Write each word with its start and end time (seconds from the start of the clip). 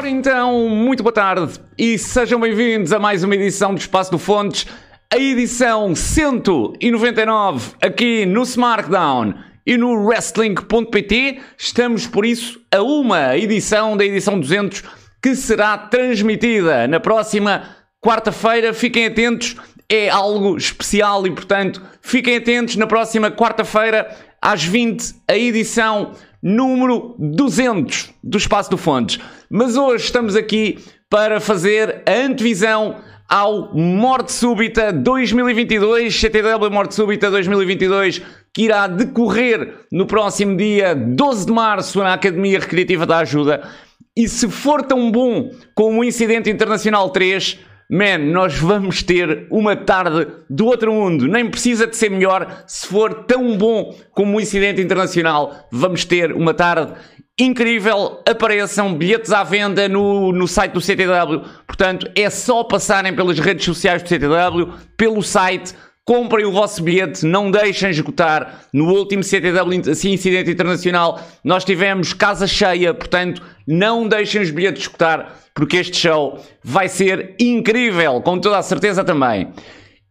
Ora 0.00 0.08
então, 0.08 0.66
muito 0.66 1.02
boa 1.02 1.12
tarde 1.12 1.60
e 1.76 1.98
sejam 1.98 2.40
bem-vindos 2.40 2.90
a 2.90 2.98
mais 2.98 3.22
uma 3.22 3.34
edição 3.34 3.74
do 3.74 3.78
Espaço 3.78 4.10
do 4.10 4.18
Fontes, 4.18 4.66
a 5.12 5.18
edição 5.18 5.94
199 5.94 7.74
aqui 7.82 8.24
no 8.24 8.42
SmackDown 8.44 9.34
e 9.66 9.76
no 9.76 9.92
Wrestling.pt. 9.92 11.42
Estamos 11.58 12.06
por 12.06 12.24
isso 12.24 12.58
a 12.74 12.80
uma 12.80 13.36
edição 13.36 13.94
da 13.94 14.02
edição 14.02 14.40
200 14.40 14.84
que 15.22 15.34
será 15.34 15.76
transmitida 15.76 16.88
na 16.88 16.98
próxima 16.98 17.68
quarta-feira. 18.00 18.72
Fiquem 18.72 19.04
atentos, 19.04 19.56
é 19.86 20.08
algo 20.08 20.56
especial 20.56 21.26
e, 21.26 21.30
portanto, 21.30 21.82
fiquem 22.00 22.38
atentos 22.38 22.74
na 22.76 22.86
próxima 22.86 23.30
quarta-feira 23.30 24.16
às 24.40 24.64
20 24.64 25.14
a 25.28 25.36
edição 25.36 26.12
número 26.42 27.14
200 27.18 28.10
do 28.22 28.38
Espaço 28.38 28.70
do 28.70 28.78
Fontes. 28.78 29.18
Mas 29.50 29.76
hoje 29.76 30.04
estamos 30.04 30.34
aqui 30.34 30.78
para 31.08 31.40
fazer 31.40 32.02
a 32.06 32.12
antevisão 32.12 32.96
ao 33.28 33.74
Morte 33.74 34.32
Súbita 34.32 34.92
2022, 34.92 36.18
CTW 36.18 36.70
Morte 36.70 36.94
Súbita 36.94 37.30
2022, 37.30 38.22
que 38.52 38.62
irá 38.62 38.86
decorrer 38.86 39.86
no 39.92 40.06
próximo 40.06 40.56
dia 40.56 40.94
12 40.94 41.46
de 41.46 41.52
março 41.52 41.98
na 42.00 42.14
Academia 42.14 42.58
Recreativa 42.58 43.06
da 43.06 43.18
Ajuda. 43.18 43.62
E 44.16 44.28
se 44.28 44.48
for 44.48 44.82
tão 44.82 45.10
bom 45.10 45.50
como 45.74 46.00
o 46.00 46.04
Incidente 46.04 46.50
Internacional 46.50 47.10
3, 47.10 47.60
man, 47.90 48.18
nós 48.18 48.56
vamos 48.56 49.02
ter 49.02 49.46
uma 49.50 49.74
tarde 49.74 50.28
do 50.48 50.66
outro 50.66 50.92
mundo. 50.92 51.26
Nem 51.26 51.50
precisa 51.50 51.86
de 51.86 51.96
ser 51.96 52.10
melhor. 52.10 52.62
Se 52.66 52.86
for 52.86 53.24
tão 53.24 53.56
bom 53.58 53.94
como 54.12 54.36
o 54.36 54.40
Incidente 54.40 54.80
Internacional, 54.80 55.68
vamos 55.72 56.04
ter 56.04 56.32
uma 56.32 56.54
tarde 56.54 56.92
incrível. 57.38 58.22
Apareçam 58.28 58.94
bilhetes 58.94 59.32
à 59.32 59.42
venda 59.42 59.88
no, 59.88 60.30
no 60.32 60.46
site 60.46 60.72
do 60.72 60.80
CTW. 60.80 61.42
Portanto, 61.66 62.08
é 62.14 62.30
só 62.30 62.62
passarem 62.62 63.14
pelas 63.14 63.38
redes 63.38 63.64
sociais 63.64 64.02
do 64.02 64.08
CTW, 64.08 64.72
pelo 64.96 65.22
site 65.22 65.74
comprem 66.04 66.44
o 66.44 66.50
vosso 66.50 66.82
bilhete, 66.82 67.24
não 67.24 67.52
deixem 67.52 67.90
esgotar. 67.90 68.64
No 68.72 68.86
último 68.92 69.22
CTW 69.22 69.90
assim, 69.90 70.12
Incidente 70.12 70.50
Internacional, 70.50 71.20
nós 71.44 71.64
tivemos 71.64 72.12
casa 72.12 72.48
cheia, 72.48 72.92
portanto, 72.92 73.40
não 73.64 74.08
deixem 74.08 74.42
os 74.42 74.50
bilhetes 74.50 74.82
esgotar, 74.82 75.36
porque 75.60 75.76
este 75.76 75.94
show 75.94 76.42
vai 76.64 76.88
ser 76.88 77.34
incrível, 77.38 78.22
com 78.22 78.38
toda 78.38 78.56
a 78.56 78.62
certeza 78.62 79.04
também. 79.04 79.52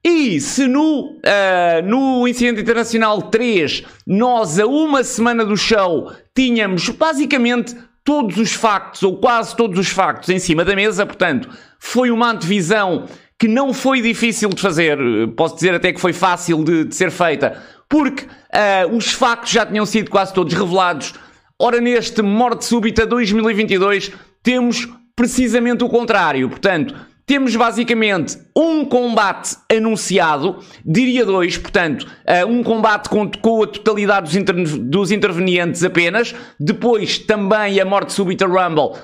E 0.03 0.39
se 0.39 0.67
no, 0.67 1.13
uh, 1.17 1.81
no 1.83 2.27
Incidente 2.27 2.61
Internacional 2.61 3.23
3 3.23 3.83
nós, 4.05 4.59
a 4.59 4.67
uma 4.67 5.03
semana 5.03 5.43
do 5.43 5.57
show, 5.57 6.11
tínhamos 6.35 6.87
basicamente 6.89 7.75
todos 8.03 8.37
os 8.37 8.53
factos, 8.53 9.01
ou 9.01 9.17
quase 9.17 9.55
todos 9.55 9.79
os 9.79 9.89
factos, 9.89 10.29
em 10.29 10.37
cima 10.37 10.63
da 10.63 10.75
mesa, 10.75 11.03
portanto, 11.03 11.49
foi 11.79 12.11
uma 12.11 12.29
antevisão 12.29 13.07
que 13.39 13.47
não 13.47 13.73
foi 13.73 14.03
difícil 14.03 14.49
de 14.49 14.61
fazer, 14.61 14.99
posso 15.35 15.55
dizer 15.55 15.73
até 15.73 15.91
que 15.91 15.99
foi 15.99 16.13
fácil 16.13 16.63
de, 16.63 16.85
de 16.85 16.93
ser 16.93 17.09
feita, 17.09 17.59
porque 17.89 18.25
uh, 18.25 18.95
os 18.95 19.11
factos 19.11 19.49
já 19.49 19.65
tinham 19.65 19.85
sido 19.87 20.11
quase 20.11 20.31
todos 20.31 20.53
revelados. 20.53 21.15
Ora, 21.57 21.81
neste 21.81 22.21
Morte 22.21 22.65
Súbita 22.65 23.03
2022, 23.03 24.11
temos 24.43 24.87
precisamente 25.19 25.83
o 25.83 25.89
contrário. 25.89 26.47
Portanto, 26.47 26.95
temos 27.25 27.53
basicamente 27.53 28.37
um 28.55 28.85
combate 28.85 29.57
anunciado, 29.69 30.59
diria 30.85 31.25
dois, 31.25 31.57
portanto, 31.57 32.03
uh, 32.03 32.47
um 32.47 32.63
combate 32.63 33.09
com, 33.09 33.29
com 33.29 33.61
a 33.61 33.67
totalidade 33.67 34.27
dos, 34.27 34.35
inter, 34.37 34.55
dos 34.79 35.11
intervenientes 35.11 35.83
apenas, 35.83 36.33
depois 36.57 37.19
também 37.19 37.81
a 37.81 37.85
Morte 37.85 38.13
Súbita 38.13 38.47
Rumble 38.47 38.97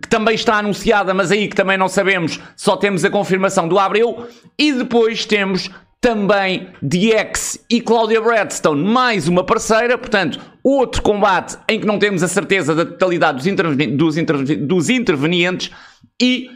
que 0.00 0.08
também 0.08 0.34
está 0.34 0.56
anunciada, 0.56 1.12
mas 1.12 1.30
aí 1.30 1.46
que 1.46 1.54
também 1.54 1.76
não 1.76 1.86
sabemos, 1.86 2.40
só 2.56 2.74
temos 2.74 3.04
a 3.04 3.10
confirmação 3.10 3.68
do 3.68 3.78
Abreu. 3.78 4.26
E 4.58 4.72
depois 4.72 5.26
temos 5.26 5.70
também 6.02 6.66
DX 6.82 7.64
e 7.70 7.80
Claudia 7.80 8.20
Bradstone, 8.20 8.82
mais 8.82 9.28
uma 9.28 9.44
parceira, 9.44 9.96
portanto, 9.96 10.40
outro 10.62 11.00
combate 11.00 11.56
em 11.68 11.78
que 11.78 11.86
não 11.86 11.96
temos 11.96 12.24
a 12.24 12.28
certeza 12.28 12.74
da 12.74 12.84
totalidade 12.84 13.38
dos, 13.38 13.46
interveni 13.46 13.96
dos, 13.96 14.16
interveni 14.16 14.56
dos 14.56 14.90
intervenientes. 14.90 15.70
E 16.20 16.50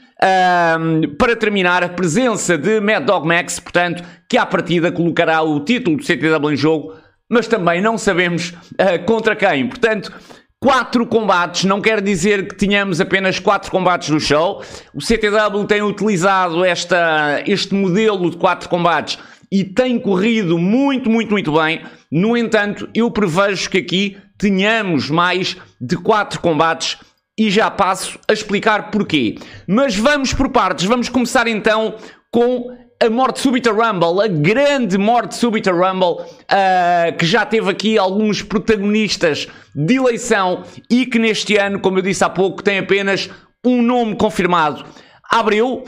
um, 0.81 1.15
para 1.17 1.37
terminar, 1.37 1.85
a 1.85 1.89
presença 1.89 2.59
de 2.59 2.81
Mad 2.81 3.05
Dog 3.05 3.25
Max, 3.25 3.61
portanto, 3.61 4.03
que 4.29 4.37
à 4.37 4.45
partida 4.45 4.91
colocará 4.91 5.41
o 5.43 5.61
título 5.61 5.97
do 5.97 6.03
CTW 6.03 6.51
em 6.51 6.57
jogo, 6.57 6.95
mas 7.31 7.47
também 7.47 7.81
não 7.81 7.97
sabemos 7.97 8.51
uh, 8.51 9.05
contra 9.07 9.37
quem. 9.37 9.69
Portanto, 9.69 10.13
quatro 10.61 11.07
combates, 11.07 11.63
não 11.63 11.81
quer 11.81 12.01
dizer 12.01 12.49
que 12.49 12.57
tenhamos 12.57 13.01
apenas 13.01 13.39
quatro 13.39 13.71
combates 13.71 14.09
no 14.09 14.19
show. 14.19 14.61
O 14.93 15.01
CTW 15.01 15.65
tem 15.69 15.83
utilizado 15.83 16.65
esta, 16.65 17.43
este 17.47 17.73
modelo 17.75 18.29
de 18.29 18.37
quatro 18.37 18.69
combates 18.69 19.17
e 19.51 19.65
tem 19.65 19.99
corrido 19.99 20.59
muito, 20.59 21.11
muito, 21.11 21.31
muito 21.31 21.53
bem. 21.53 21.83
No 22.11 22.37
entanto, 22.37 22.89
eu 22.95 23.11
prevejo 23.11 23.71
que 23.71 23.79
aqui 23.79 24.17
tenhamos 24.39 25.11
mais 25.11 25.57
de 25.81 25.97
quatro 25.97 26.41
combates 26.41 26.99
e 27.39 27.51
já 27.51 27.71
passo 27.71 28.19
a 28.29 28.33
explicar 28.33 28.91
porquê. 28.91 29.37
Mas 29.67 29.97
vamos 29.97 30.33
por 30.33 30.49
partes, 30.51 30.87
vamos 30.87 31.09
começar 31.09 31.47
então 31.47 31.97
com 32.31 32.75
a 33.03 33.11
Morte 33.11 33.41
Súbita 33.41 33.71
Rumble, 33.71 34.23
a 34.25 34.27
grande 34.27 34.97
Morte 34.97 35.35
Súbita 35.35 35.71
Rumble, 35.71 36.25
uh, 36.25 37.17
que 37.19 37.27
já 37.27 37.45
teve 37.45 37.71
aqui 37.71 37.99
alguns 37.99 38.43
protagonistas 38.43 39.47
de 39.75 39.97
eleição 39.97 40.65
e 40.91 41.05
que 41.05 41.19
neste 41.19 41.57
ano, 41.57 41.79
como 41.79 41.99
eu 41.99 42.03
disse 42.03 42.25
há 42.25 42.31
pouco, 42.31 42.63
tem 42.63 42.79
apenas 42.79 43.29
um 43.65 43.83
nome 43.83 44.17
confirmado. 44.17 44.85
Abreu, 45.31 45.85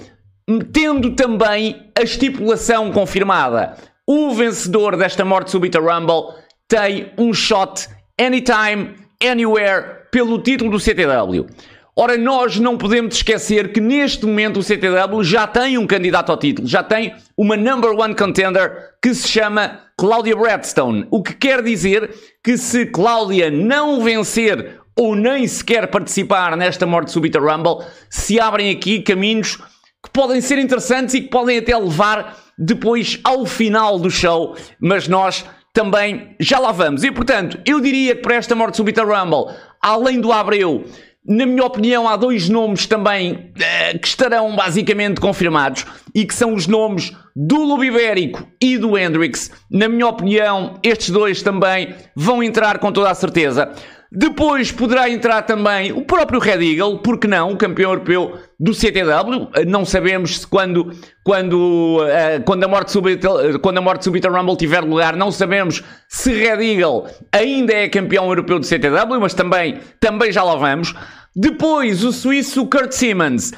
tendo 0.72 1.14
também 1.14 1.90
a 1.96 2.02
estipulação 2.02 2.90
confirmada. 2.90 3.76
O 4.06 4.30
vencedor 4.34 4.96
desta 4.96 5.24
Morte 5.24 5.50
Súbita 5.50 5.78
Rumble 5.78 6.34
tem 6.66 7.12
um 7.18 7.34
shot 7.34 7.88
anytime, 8.18 8.94
anywhere, 9.22 10.06
pelo 10.10 10.38
título 10.38 10.70
do 10.70 10.80
CTW. 10.80 11.46
Ora, 11.94 12.16
nós 12.16 12.58
não 12.58 12.78
podemos 12.78 13.16
esquecer 13.16 13.72
que 13.72 13.80
neste 13.80 14.24
momento 14.24 14.60
o 14.60 14.62
CTW 14.62 15.22
já 15.24 15.46
tem 15.46 15.76
um 15.76 15.86
candidato 15.86 16.30
ao 16.30 16.38
título, 16.38 16.66
já 16.66 16.82
tem 16.82 17.12
uma 17.36 17.56
number 17.56 17.90
one 17.90 18.14
contender 18.14 18.94
que 19.02 19.12
se 19.12 19.26
chama 19.26 19.80
Claudia 19.96 20.36
Bradstone. 20.36 21.06
O 21.10 21.22
que 21.22 21.34
quer 21.34 21.60
dizer 21.60 22.08
que 22.42 22.56
se 22.56 22.86
Claudia 22.86 23.50
não 23.50 24.00
vencer 24.00 24.78
ou 24.96 25.14
nem 25.14 25.46
sequer 25.46 25.88
participar 25.88 26.56
nesta 26.56 26.86
morte 26.86 27.10
súbita 27.10 27.40
Rumble, 27.40 27.84
se 28.08 28.38
abrem 28.38 28.70
aqui 28.70 29.00
caminhos 29.00 29.58
que 30.02 30.10
podem 30.10 30.40
ser 30.40 30.58
interessantes 30.58 31.14
e 31.14 31.22
que 31.22 31.28
podem 31.28 31.58
até 31.58 31.76
levar 31.76 32.36
depois 32.58 33.20
ao 33.24 33.46
final 33.46 33.98
do 33.98 34.10
show, 34.10 34.56
mas 34.80 35.08
nós 35.08 35.44
também 35.72 36.34
já 36.40 36.58
lá 36.58 36.72
vamos. 36.72 37.04
E 37.04 37.10
portanto, 37.10 37.58
eu 37.64 37.80
diria 37.80 38.16
que 38.16 38.22
para 38.22 38.36
esta 38.36 38.54
morte 38.54 38.76
súbita 38.76 39.02
Rumble, 39.04 39.54
além 39.80 40.20
do 40.20 40.32
Abreu, 40.32 40.84
na 41.28 41.44
minha 41.44 41.64
opinião, 41.64 42.08
há 42.08 42.16
dois 42.16 42.48
nomes 42.48 42.86
também 42.86 43.32
uh, 43.32 43.98
que 43.98 44.08
estarão 44.08 44.56
basicamente 44.56 45.20
confirmados 45.20 45.84
e 46.14 46.24
que 46.24 46.34
são 46.34 46.54
os 46.54 46.66
nomes 46.66 47.12
do 47.36 47.62
Lobo 47.62 47.84
Ibérico 47.84 48.48
e 48.60 48.78
do 48.78 48.96
Hendrix. 48.96 49.50
Na 49.70 49.88
minha 49.88 50.06
opinião, 50.06 50.80
estes 50.82 51.10
dois 51.10 51.42
também 51.42 51.94
vão 52.16 52.42
entrar 52.42 52.78
com 52.78 52.90
toda 52.90 53.10
a 53.10 53.14
certeza. 53.14 53.70
Depois 54.10 54.72
poderá 54.72 55.10
entrar 55.10 55.42
também 55.42 55.92
o 55.92 56.02
próprio 56.02 56.40
Red 56.40 56.64
Eagle, 56.64 56.98
porque 57.00 57.28
não, 57.28 57.52
o 57.52 57.58
campeão 57.58 57.90
europeu 57.90 58.38
do 58.58 58.72
CTW. 58.72 59.50
Eh, 59.54 59.66
não 59.66 59.84
sabemos 59.84 60.38
se 60.40 60.46
quando, 60.46 60.90
quando, 61.22 61.98
uh, 61.98 62.42
quando, 62.46 62.64
a 62.64 62.68
morte 62.68 62.90
subita, 62.90 63.58
quando 63.58 63.76
a 63.76 63.82
morte 63.82 64.04
súbita 64.04 64.30
Rumble 64.30 64.56
tiver 64.56 64.80
lugar, 64.80 65.14
não 65.14 65.30
sabemos 65.30 65.84
se 66.08 66.32
Red 66.32 66.64
Eagle 66.64 67.06
ainda 67.30 67.74
é 67.74 67.86
campeão 67.88 68.28
europeu 68.28 68.58
do 68.58 68.64
CTW, 68.64 69.20
mas 69.20 69.34
também, 69.34 69.78
também 70.00 70.32
já 70.32 70.42
lá 70.42 70.56
vamos. 70.56 70.94
Depois, 71.36 72.02
o 72.02 72.10
suíço 72.10 72.66
Kurt 72.66 72.92
Simmons. 72.92 73.52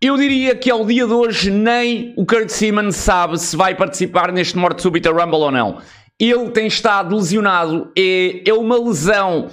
Eu 0.00 0.16
diria 0.16 0.54
que 0.54 0.70
ao 0.70 0.86
dia 0.86 1.04
de 1.04 1.12
hoje 1.12 1.50
nem 1.50 2.14
o 2.16 2.24
Kurt 2.24 2.48
Simmons 2.48 2.94
sabe 2.94 3.38
se 3.38 3.56
vai 3.56 3.74
participar 3.74 4.30
neste 4.30 4.56
Morte 4.56 4.82
Súbita 4.82 5.10
Rumble 5.10 5.40
ou 5.40 5.50
não. 5.50 5.78
Ele 6.18 6.50
tem 6.50 6.68
estado 6.68 7.16
lesionado, 7.16 7.90
é, 7.98 8.48
é 8.48 8.54
uma 8.54 8.78
lesão 8.78 9.48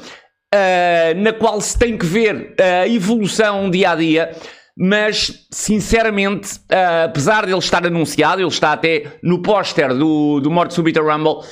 uh, 0.53 1.21
na 1.21 1.33
qual 1.33 1.59
se 1.61 1.77
tem 1.77 1.97
que 1.97 2.05
ver 2.05 2.55
a 2.59 2.87
evolução 2.87 3.69
dia 3.69 3.91
a 3.91 3.95
dia, 3.95 4.31
mas 4.77 5.47
sinceramente, 5.51 6.55
uh, 6.71 7.05
apesar 7.05 7.45
de 7.45 7.51
ele 7.51 7.59
estar 7.59 7.85
anunciado, 7.85 8.41
ele 8.41 8.47
está 8.47 8.73
até 8.73 9.17
no 9.23 9.41
póster 9.41 9.93
do, 9.93 10.39
do 10.39 10.51
Morte 10.51 10.73
Súbita 10.73 11.01
Rumble. 11.01 11.43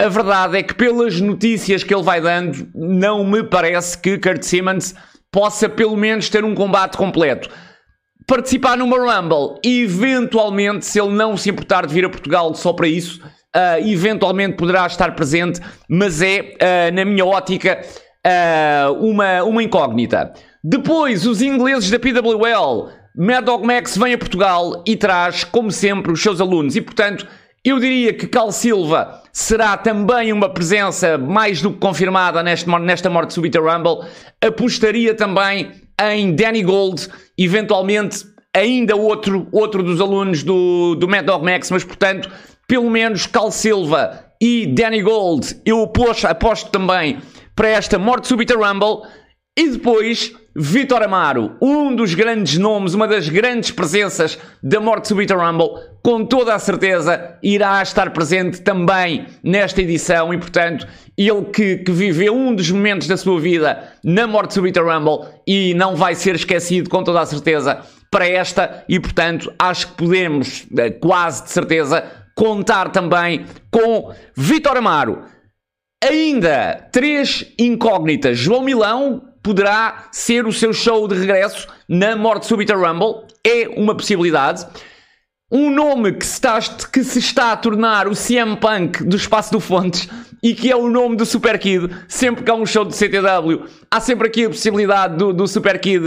A 0.00 0.08
verdade 0.08 0.58
é 0.58 0.62
que, 0.62 0.74
pelas 0.74 1.20
notícias 1.20 1.82
que 1.82 1.92
ele 1.92 2.02
vai 2.02 2.20
dando, 2.20 2.68
não 2.74 3.24
me 3.24 3.42
parece 3.42 3.98
que 3.98 4.18
Kurt 4.18 4.42
Simmons 4.42 4.94
possa 5.32 5.68
pelo 5.68 5.96
menos 5.96 6.28
ter 6.28 6.44
um 6.44 6.54
combate 6.54 6.96
completo. 6.96 7.48
Participar 8.26 8.76
numa 8.76 8.96
Rumble, 8.98 9.58
eventualmente, 9.64 10.84
se 10.84 11.00
ele 11.00 11.14
não 11.14 11.36
se 11.36 11.48
importar 11.48 11.86
de 11.86 11.94
vir 11.94 12.04
a 12.04 12.10
Portugal 12.10 12.54
só 12.54 12.74
para 12.74 12.86
isso, 12.86 13.20
uh, 13.56 13.88
eventualmente 13.88 14.56
poderá 14.56 14.86
estar 14.86 15.14
presente, 15.14 15.60
mas 15.88 16.20
é, 16.20 16.40
uh, 16.40 16.94
na 16.94 17.04
minha 17.06 17.24
ótica, 17.24 17.80
uh, 18.28 18.92
uma, 18.94 19.42
uma 19.44 19.62
incógnita. 19.62 20.32
Depois, 20.62 21.26
os 21.26 21.40
ingleses 21.40 21.90
da 21.90 21.98
PWL, 21.98 22.88
Mad 23.16 23.48
Max 23.64 23.96
vem 23.96 24.14
a 24.14 24.18
Portugal 24.18 24.82
e 24.86 24.96
traz, 24.96 25.44
como 25.44 25.70
sempre, 25.70 26.12
os 26.12 26.22
seus 26.22 26.40
alunos. 26.40 26.76
E, 26.76 26.80
portanto, 26.80 27.26
eu 27.64 27.78
diria 27.78 28.12
que 28.12 28.26
Cal 28.26 28.52
Silva 28.52 29.22
será 29.32 29.76
também 29.76 30.32
uma 30.32 30.48
presença 30.48 31.18
mais 31.18 31.60
do 31.60 31.72
que 31.72 31.78
confirmada 31.78 32.42
neste, 32.42 32.68
nesta 32.68 33.10
morte 33.10 33.34
súbita 33.34 33.60
Rumble. 33.60 34.06
Apostaria 34.40 35.14
também 35.14 35.72
em 36.12 36.34
Danny 36.34 36.62
Gold, 36.62 37.08
eventualmente 37.36 38.24
ainda 38.54 38.96
outro, 38.96 39.48
outro 39.52 39.82
dos 39.82 40.00
alunos 40.00 40.42
do, 40.42 40.94
do 40.94 41.08
Mad 41.08 41.24
Dog 41.24 41.44
Max, 41.44 41.70
mas 41.70 41.84
portanto, 41.84 42.30
pelo 42.66 42.90
menos 42.90 43.26
Cal 43.26 43.50
Silva 43.50 44.24
e 44.40 44.66
Danny 44.66 45.02
Gold, 45.02 45.60
eu 45.64 45.82
aposto, 45.82 46.26
aposto 46.26 46.70
também 46.70 47.18
para 47.58 47.70
esta 47.70 47.98
morte 47.98 48.28
súbita 48.28 48.54
Rumble. 48.54 49.02
E 49.58 49.70
depois, 49.70 50.32
Vitor 50.54 51.02
Amaro, 51.02 51.56
um 51.60 51.92
dos 51.92 52.14
grandes 52.14 52.56
nomes, 52.56 52.94
uma 52.94 53.08
das 53.08 53.28
grandes 53.28 53.72
presenças 53.72 54.38
da 54.62 54.78
morte 54.78 55.08
súbita 55.08 55.34
Rumble, 55.34 55.70
com 56.00 56.24
toda 56.24 56.54
a 56.54 56.58
certeza 56.60 57.36
irá 57.42 57.82
estar 57.82 58.10
presente 58.10 58.60
também 58.60 59.26
nesta 59.42 59.82
edição 59.82 60.32
e, 60.32 60.38
portanto, 60.38 60.86
ele 61.16 61.46
que, 61.46 61.78
que 61.78 61.90
viveu 61.90 62.32
um 62.32 62.54
dos 62.54 62.70
momentos 62.70 63.08
da 63.08 63.16
sua 63.16 63.40
vida 63.40 63.92
na 64.04 64.24
morte 64.28 64.54
súbita 64.54 64.80
Rumble 64.80 65.26
e 65.44 65.74
não 65.74 65.96
vai 65.96 66.14
ser 66.14 66.36
esquecido 66.36 66.88
com 66.88 67.02
toda 67.02 67.20
a 67.20 67.26
certeza 67.26 67.80
para 68.08 68.28
esta 68.28 68.84
e, 68.88 69.00
portanto, 69.00 69.52
acho 69.58 69.88
que 69.88 69.94
podemos, 69.94 70.64
eh, 70.78 70.90
quase 70.90 71.42
de 71.42 71.50
certeza, 71.50 72.04
contar 72.36 72.90
também 72.90 73.46
com 73.68 74.14
Vitor 74.36 74.76
Amaro. 74.76 75.24
Ainda 76.02 76.88
três 76.92 77.44
incógnitas. 77.58 78.38
João 78.38 78.62
Milão 78.62 79.22
poderá 79.42 80.08
ser 80.12 80.46
o 80.46 80.52
seu 80.52 80.72
show 80.72 81.08
de 81.08 81.16
regresso 81.16 81.66
na 81.88 82.14
Morte 82.14 82.46
Súbita 82.46 82.74
Rumble. 82.74 83.24
É 83.44 83.68
uma 83.68 83.96
possibilidade. 83.96 84.66
Um 85.50 85.70
nome 85.70 86.12
que 86.12 86.26
se, 86.26 86.34
está, 86.34 86.60
que 86.92 87.02
se 87.02 87.18
está 87.18 87.52
a 87.52 87.56
tornar 87.56 88.06
o 88.06 88.14
CM 88.14 88.56
Punk 88.56 89.02
do 89.02 89.16
Espaço 89.16 89.50
do 89.50 89.58
Fontes 89.58 90.08
e 90.42 90.54
que 90.54 90.70
é 90.70 90.76
o 90.76 90.88
nome 90.88 91.16
do 91.16 91.26
Super 91.26 91.58
Kid. 91.58 91.88
Sempre 92.06 92.44
que 92.44 92.50
há 92.50 92.54
um 92.54 92.66
show 92.66 92.84
de 92.84 92.94
CTW, 92.94 93.64
há 93.90 94.00
sempre 94.00 94.28
aqui 94.28 94.44
a 94.44 94.48
possibilidade 94.48 95.16
do, 95.16 95.32
do, 95.32 95.46
Super, 95.46 95.78
Kid, 95.78 96.04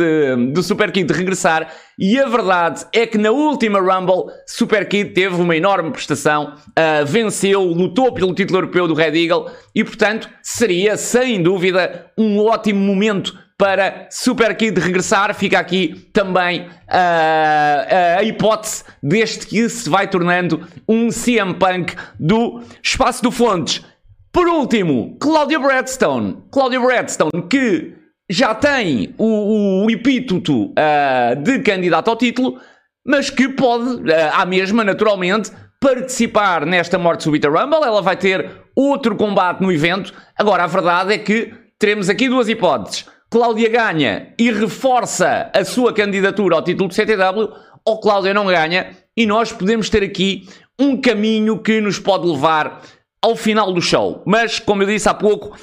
do 0.53 0.63
Super 0.63 0.91
Kid 0.91 1.11
regressar. 1.11 1.71
E 1.97 2.19
a 2.19 2.27
verdade 2.27 2.85
é 2.93 3.05
que 3.05 3.17
na 3.17 3.31
última 3.31 3.79
Rumble, 3.79 4.33
Super 4.47 4.87
Kid 4.87 5.11
teve 5.11 5.35
uma 5.35 5.55
enorme 5.55 5.91
prestação, 5.91 6.55
uh, 6.69 7.05
venceu, 7.05 7.61
lutou 7.61 8.13
pelo 8.13 8.33
título 8.33 8.59
europeu 8.59 8.87
do 8.87 8.93
Red 8.93 9.15
Eagle 9.15 9.51
e, 9.75 9.83
portanto, 9.83 10.29
seria 10.41 10.97
sem 10.97 11.41
dúvida 11.41 12.11
um 12.17 12.39
ótimo 12.39 12.79
momento 12.79 13.37
para 13.61 14.07
Super 14.09 14.55
Kid 14.55 14.79
regressar. 14.79 15.35
Fica 15.35 15.59
aqui 15.59 16.09
também 16.11 16.61
uh, 16.61 18.17
a 18.17 18.23
hipótese 18.23 18.83
deste 19.03 19.45
que 19.45 19.69
se 19.69 19.87
vai 19.87 20.07
tornando 20.07 20.67
um 20.89 21.09
CM 21.09 21.53
Punk 21.53 21.95
do 22.19 22.63
Espaço 22.81 23.21
do 23.21 23.29
Fontes. 23.29 23.85
Por 24.31 24.47
último, 24.47 25.17
Claudia 25.19 25.59
Bradstone. 25.59 26.37
Claudia 26.51 26.79
Bradstone 26.79 27.47
que 27.49 27.93
já 28.29 28.55
tem 28.55 29.13
o, 29.17 29.85
o 29.85 29.91
epíteto 29.91 30.67
uh, 30.67 31.35
de 31.43 31.59
candidato 31.59 32.09
ao 32.09 32.15
título, 32.15 32.59
mas 33.05 33.29
que 33.29 33.49
pode, 33.49 33.95
uh, 33.95 34.31
à 34.33 34.45
mesma, 34.45 34.83
naturalmente, 34.83 35.51
participar 35.79 36.65
nesta 36.65 36.97
Morte 36.97 37.23
Súbita 37.23 37.49
Rumble. 37.49 37.83
Ela 37.83 38.01
vai 38.01 38.15
ter 38.15 38.49
outro 38.75 39.15
combate 39.15 39.61
no 39.61 39.71
evento. 39.71 40.13
Agora, 40.37 40.63
a 40.63 40.67
verdade 40.67 41.13
é 41.13 41.17
que 41.17 41.53
teremos 41.77 42.09
aqui 42.09 42.29
duas 42.29 42.47
hipóteses 42.47 43.05
Cláudia 43.31 43.69
ganha 43.69 44.33
e 44.37 44.51
reforça 44.51 45.49
a 45.55 45.63
sua 45.63 45.93
candidatura 45.93 46.57
ao 46.57 46.61
título 46.61 46.89
de 46.89 46.95
CTW, 46.95 47.49
ou 47.85 47.99
Cláudia 48.01 48.33
não 48.33 48.45
ganha 48.45 48.91
e 49.15 49.25
nós 49.25 49.53
podemos 49.53 49.89
ter 49.89 50.03
aqui 50.03 50.49
um 50.77 50.99
caminho 50.99 51.57
que 51.59 51.79
nos 51.79 51.97
pode 51.97 52.27
levar 52.27 52.81
ao 53.21 53.35
final 53.35 53.71
do 53.71 53.81
show. 53.81 54.23
Mas, 54.25 54.59
como 54.59 54.83
eu 54.83 54.87
disse 54.87 55.07
há 55.07 55.13
pouco, 55.13 55.55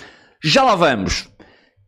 já 0.42 0.62
lá 0.62 0.74
vamos. 0.74 1.28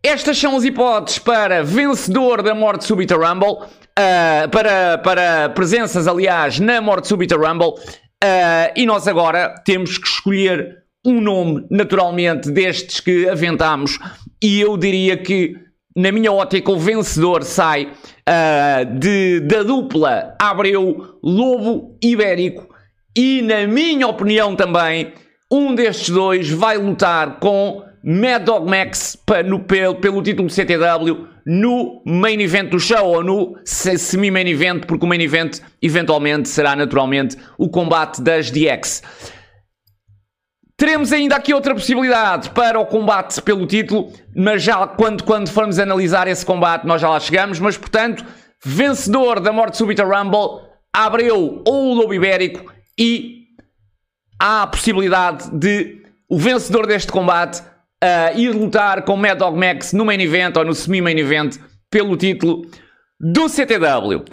Estas 0.02 0.38
são 0.38 0.56
as 0.56 0.64
hipóteses 0.64 1.18
para 1.18 1.62
vencedor 1.62 2.42
da 2.42 2.54
Morte 2.54 2.84
Súbita 2.84 3.16
Rumble, 3.16 3.52
uh, 3.52 4.48
para, 4.50 4.98
para 4.98 5.50
presenças, 5.50 6.08
aliás, 6.08 6.58
na 6.58 6.80
Morte 6.80 7.06
Súbita 7.08 7.36
Rumble, 7.36 7.74
uh, 7.74 8.72
e 8.74 8.86
nós 8.86 9.06
agora 9.06 9.54
temos 9.64 9.98
que 9.98 10.08
escolher 10.08 10.78
um 11.04 11.20
nome, 11.20 11.66
naturalmente, 11.70 12.50
destes 12.50 13.00
que 13.00 13.28
aventámos, 13.28 13.98
e 14.42 14.60
eu 14.60 14.76
diria 14.76 15.16
que 15.16 15.54
na 15.96 16.12
minha 16.12 16.32
ótica, 16.32 16.70
o 16.70 16.78
vencedor 16.78 17.42
sai 17.42 17.84
uh, 17.86 18.98
de, 18.98 19.40
da 19.40 19.62
dupla 19.62 20.34
Abreu, 20.40 21.18
Lobo 21.22 21.98
Ibérico. 22.02 22.68
E, 23.16 23.42
na 23.42 23.66
minha 23.66 24.06
opinião 24.06 24.54
também, 24.54 25.12
um 25.50 25.74
destes 25.74 26.10
dois 26.10 26.48
vai 26.50 26.78
lutar 26.78 27.38
com 27.40 27.82
Mad 28.02 28.44
Dog 28.44 28.68
Max 28.68 29.18
no, 29.44 29.60
pelo, 29.60 29.96
pelo 29.96 30.22
título 30.22 30.48
de 30.48 30.54
CTW 30.54 31.26
no 31.44 32.02
main 32.04 32.40
event 32.40 32.70
do 32.70 32.78
show 32.78 33.04
ou 33.06 33.24
no 33.24 33.56
semi-main 33.64 34.48
event, 34.48 34.86
porque 34.86 35.04
o 35.04 35.08
main 35.08 35.20
event 35.20 35.58
eventualmente 35.82 36.48
será 36.48 36.76
naturalmente 36.76 37.36
o 37.58 37.68
combate 37.68 38.22
das 38.22 38.50
DX. 38.50 39.02
Teremos 40.76 41.12
ainda 41.12 41.36
aqui 41.36 41.52
outra 41.52 41.74
possibilidade 41.74 42.50
para 42.50 42.80
o 42.80 42.86
combate 42.86 43.42
pelo 43.42 43.66
título, 43.66 44.12
mas 44.34 44.62
já 44.62 44.86
quando, 44.86 45.24
quando 45.24 45.50
formos 45.50 45.78
analisar 45.78 46.26
esse 46.26 46.46
combate 46.46 46.86
nós 46.86 47.02
já 47.02 47.10
lá 47.10 47.20
chegamos. 47.20 47.58
Mas 47.58 47.76
portanto, 47.76 48.24
vencedor 48.64 49.40
da 49.40 49.52
Morte 49.52 49.76
Súbita 49.76 50.04
Rumble, 50.04 50.62
Abreu 50.90 51.62
ou 51.66 51.90
o 51.90 51.94
Lobo 51.94 52.14
Ibérico 52.14 52.72
e 52.98 53.39
há 54.40 54.62
a 54.62 54.66
possibilidade 54.66 55.50
de 55.52 56.00
o 56.28 56.38
vencedor 56.38 56.86
deste 56.86 57.12
combate 57.12 57.60
uh, 57.60 58.38
ir 58.38 58.50
lutar 58.54 59.02
com 59.02 59.16
Mad 59.16 59.38
Dog 59.38 59.58
Max 59.58 59.92
no 59.92 60.04
main 60.04 60.20
event 60.20 60.56
ou 60.56 60.64
no 60.64 60.74
semi-main 60.74 61.18
event 61.18 61.58
pelo 61.90 62.16
título 62.16 62.62
do 63.20 63.48
CTW. 63.48 64.24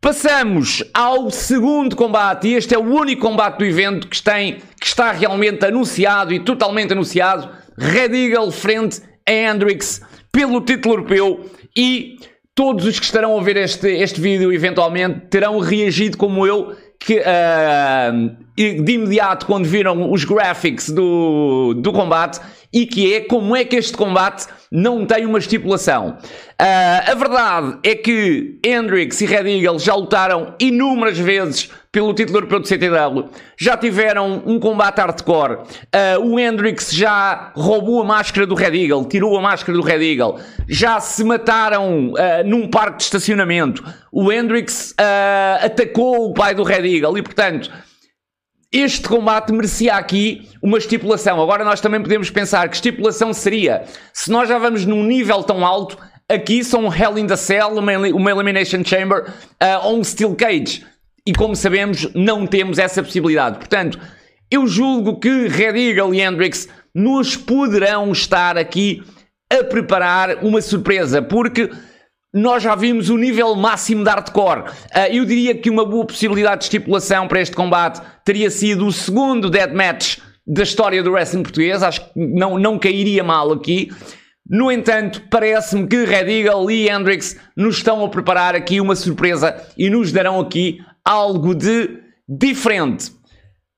Passamos 0.00 0.84
ao 0.92 1.30
segundo 1.30 1.96
combate, 1.96 2.48
e 2.48 2.54
este 2.54 2.74
é 2.74 2.78
o 2.78 2.82
único 2.82 3.22
combate 3.22 3.58
do 3.58 3.64
evento 3.64 4.06
que, 4.06 4.22
tem, 4.22 4.58
que 4.78 4.86
está 4.86 5.10
realmente 5.10 5.64
anunciado 5.64 6.34
e 6.34 6.40
totalmente 6.40 6.92
anunciado. 6.92 7.48
Red 7.78 8.14
Eagle 8.14 8.52
frente 8.52 9.00
a 9.26 9.32
Hendrix 9.32 10.02
pelo 10.30 10.60
título 10.60 10.96
europeu 10.96 11.50
e 11.76 12.18
todos 12.54 12.84
os 12.84 12.98
que 12.98 13.04
estarão 13.04 13.38
a 13.38 13.42
ver 13.42 13.56
este, 13.56 13.88
este 13.88 14.20
vídeo 14.20 14.52
eventualmente 14.52 15.26
terão 15.28 15.58
reagido 15.58 16.16
como 16.16 16.46
eu 16.46 16.76
que, 17.00 17.18
uh, 17.18 18.36
de 18.56 18.92
imediato 18.92 19.46
quando 19.46 19.66
viram 19.66 20.10
os 20.10 20.24
graphics 20.24 20.88
do, 20.88 21.74
do 21.74 21.92
combate 21.92 22.40
e 22.72 22.86
que 22.86 23.14
é 23.14 23.20
como 23.20 23.54
é 23.54 23.64
que 23.64 23.76
este 23.76 23.96
combate 23.96 24.46
não 24.70 25.06
tem 25.06 25.24
uma 25.24 25.38
estipulação. 25.38 26.18
Uh, 26.60 27.10
a 27.10 27.14
verdade 27.14 27.78
é 27.82 27.94
que 27.94 28.58
Hendrix 28.64 29.20
e 29.20 29.26
Red 29.26 29.48
Eagle 29.48 29.78
já 29.78 29.94
lutaram 29.94 30.54
inúmeras 30.58 31.18
vezes 31.18 31.70
pelo 31.92 32.12
título 32.12 32.38
europeu 32.38 32.60
de 32.60 32.68
CTW, 32.68 33.30
já 33.58 33.76
tiveram 33.76 34.42
um 34.44 34.58
combate 34.58 34.98
hardcore. 34.98 35.54
Uh, 35.54 36.20
o 36.22 36.38
Hendrix 36.38 36.92
já 36.92 37.52
roubou 37.54 38.02
a 38.02 38.04
máscara 38.04 38.46
do 38.46 38.54
Red 38.54 38.76
Eagle, 38.78 39.06
tirou 39.06 39.38
a 39.38 39.40
máscara 39.40 39.76
do 39.76 39.82
Red 39.82 40.04
Eagle, 40.04 40.38
já 40.68 41.00
se 41.00 41.24
mataram 41.24 42.08
uh, 42.08 42.14
num 42.44 42.68
parque 42.68 42.98
de 42.98 43.04
estacionamento. 43.04 43.82
O 44.12 44.30
Hendrix 44.32 44.94
atacou 45.62 46.30
o 46.30 46.34
pai 46.34 46.54
do 46.54 46.62
Red 46.62 46.86
Eagle 46.86 47.18
e, 47.18 47.22
portanto, 47.22 47.70
este 48.80 49.08
combate 49.08 49.52
merecia 49.52 49.94
aqui 49.94 50.48
uma 50.62 50.78
estipulação. 50.78 51.40
Agora 51.40 51.64
nós 51.64 51.80
também 51.80 52.02
podemos 52.02 52.30
pensar 52.30 52.68
que 52.68 52.76
estipulação 52.76 53.32
seria, 53.32 53.84
se 54.12 54.30
nós 54.30 54.48
já 54.48 54.58
vamos 54.58 54.84
num 54.84 55.02
nível 55.02 55.42
tão 55.42 55.64
alto, 55.64 55.96
aqui 56.28 56.62
são 56.64 56.84
um 56.84 56.94
Hell 56.94 57.18
in 57.18 57.26
the 57.26 57.36
Cell, 57.36 57.78
uma, 57.78 57.92
uma 57.96 58.30
Elimination 58.30 58.84
Chamber 58.84 59.32
uh, 59.62 59.86
ou 59.86 59.98
um 59.98 60.04
Steel 60.04 60.34
Cage. 60.34 60.84
E 61.26 61.32
como 61.32 61.56
sabemos, 61.56 62.12
não 62.14 62.46
temos 62.46 62.78
essa 62.78 63.02
possibilidade. 63.02 63.58
Portanto, 63.58 63.98
eu 64.50 64.66
julgo 64.66 65.18
que 65.18 65.48
Red 65.48 65.76
Eagle 65.76 66.14
e 66.14 66.20
Hendrix 66.20 66.68
nos 66.94 67.36
poderão 67.36 68.12
estar 68.12 68.56
aqui 68.56 69.02
a 69.50 69.64
preparar 69.64 70.44
uma 70.44 70.60
surpresa, 70.60 71.20
porque 71.22 71.70
nós 72.36 72.62
já 72.62 72.74
vimos 72.74 73.08
o 73.08 73.16
nível 73.16 73.54
máximo 73.54 74.04
de 74.04 74.10
hardcore. 74.10 74.60
Uh, 74.60 75.10
eu 75.10 75.24
diria 75.24 75.54
que 75.54 75.70
uma 75.70 75.86
boa 75.86 76.04
possibilidade 76.04 76.58
de 76.58 76.64
estipulação 76.64 77.26
para 77.26 77.40
este 77.40 77.56
combate 77.56 78.02
teria 78.26 78.50
sido 78.50 78.86
o 78.86 78.92
segundo 78.92 79.48
deathmatch 79.48 80.18
da 80.46 80.62
história 80.62 81.02
do 81.02 81.12
wrestling 81.12 81.42
português. 81.42 81.82
Acho 81.82 82.02
que 82.02 82.10
não, 82.14 82.58
não 82.58 82.78
cairia 82.78 83.24
mal 83.24 83.50
aqui. 83.52 83.90
No 84.46 84.70
entanto, 84.70 85.22
parece-me 85.30 85.86
que 85.86 86.04
Red 86.04 86.30
Eagle 86.30 86.70
e 86.70 86.90
Hendrix 86.90 87.38
nos 87.56 87.78
estão 87.78 88.04
a 88.04 88.08
preparar 88.10 88.54
aqui 88.54 88.82
uma 88.82 88.94
surpresa 88.94 89.56
e 89.76 89.88
nos 89.88 90.12
darão 90.12 90.38
aqui 90.38 90.78
algo 91.02 91.54
de 91.54 91.88
diferente. 92.28 93.12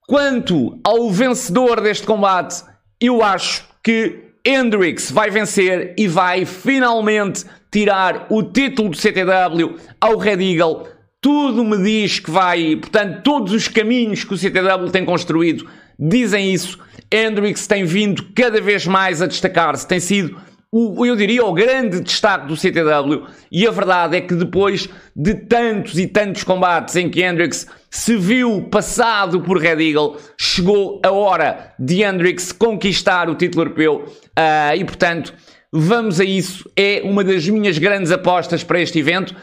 Quanto 0.09 0.81
ao 0.83 1.09
vencedor 1.13 1.81
deste 1.81 2.05
combate, 2.05 2.65
eu 3.01 3.23
acho 3.23 3.65
que 3.85 4.28
Hendrix 4.49 5.11
vai 5.11 5.29
vencer 5.29 5.93
e 5.99 6.09
vai 6.09 6.47
finalmente 6.47 7.45
tirar 7.71 8.27
o 8.31 8.43
título 8.43 8.89
do 8.89 8.97
CTW 8.97 9.77
ao 10.01 10.17
Red 10.17 10.43
Eagle. 10.43 10.89
Tudo 11.21 11.63
me 11.63 11.77
diz 11.77 12.19
que 12.19 12.31
vai, 12.31 12.75
portanto, 12.77 13.23
todos 13.23 13.53
os 13.53 13.69
caminhos 13.69 14.25
que 14.25 14.33
o 14.33 14.39
CTW 14.39 14.91
tem 14.91 15.05
construído 15.05 15.69
dizem 15.99 16.51
isso. 16.55 16.79
Hendrix 17.13 17.67
tem 17.67 17.85
vindo 17.85 18.25
cada 18.35 18.59
vez 18.59 18.87
mais 18.87 19.21
a 19.21 19.27
destacar-se, 19.27 19.87
tem 19.87 20.01
sido 20.01 20.41
o, 20.71 21.07
eu 21.07 21.17
diria, 21.17 21.45
o 21.45 21.53
grande 21.55 22.01
destaque 22.01 22.47
do 22.47 22.57
CTW. 22.57 23.27
E 23.51 23.67
a 23.67 23.71
verdade 23.71 24.17
é 24.19 24.21
que 24.21 24.35
depois 24.35 24.89
de 25.17 25.35
tantos 25.35 25.99
e 25.99 26.07
tantos 26.07 26.45
combates 26.45 26.95
em 26.97 27.09
que 27.09 27.23
Hendrix 27.23 27.67
se 27.91 28.17
viu 28.17 28.63
passado 28.71 29.41
por 29.41 29.59
Red 29.59 29.83
Eagle, 29.83 30.19
chegou 30.39 31.01
a 31.03 31.11
hora 31.11 31.73
de 31.79 32.03
Hendrix 32.03 32.53
conquistar 32.53 33.31
o 33.31 33.35
título 33.35 33.63
europeu. 33.63 34.05
Uh, 34.39 34.77
e 34.77 34.85
portanto, 34.85 35.33
vamos 35.73 36.21
a 36.21 36.25
isso. 36.25 36.71
É 36.77 37.01
uma 37.03 37.25
das 37.25 37.49
minhas 37.49 37.79
grandes 37.79 38.13
apostas 38.13 38.63
para 38.63 38.81
este 38.81 38.99
evento. 38.99 39.35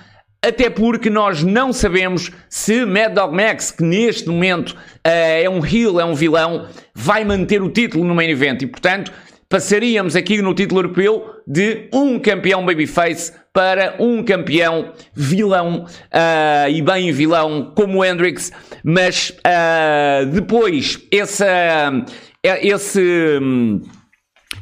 Até 0.46 0.70
porque 0.70 1.10
nós 1.10 1.42
não 1.42 1.74
sabemos 1.74 2.32
se 2.48 2.86
Mad 2.86 3.14
Dog 3.14 3.36
Max, 3.36 3.72
que 3.72 3.84
neste 3.84 4.30
momento 4.30 4.74
uh, 4.74 4.76
é 5.04 5.50
um 5.50 5.66
heel, 5.66 6.00
é 6.00 6.06
um 6.06 6.14
vilão, 6.14 6.68
vai 6.94 7.26
manter 7.26 7.64
o 7.64 7.70
título 7.72 8.06
no 8.06 8.14
main 8.14 8.30
event. 8.30 8.62
E 8.62 8.68
portanto, 8.68 9.12
passaríamos 9.50 10.16
aqui 10.16 10.42
no 10.42 10.54
título 10.54 10.82
europeu 10.82 11.36
de 11.48 11.88
um 11.94 12.20
campeão 12.20 12.66
babyface 12.66 13.34
para 13.54 13.96
um 14.00 14.24
campeão 14.24 14.92
vilão 15.14 15.86
uh, 15.86 16.70
e 16.70 16.82
bem 16.82 17.12
vilão 17.12 17.72
como 17.76 18.04
Hendrix, 18.04 18.52
mas 18.84 19.30
uh, 19.30 20.26
depois 20.26 21.00
essa, 21.12 22.06
esse, 22.44 23.40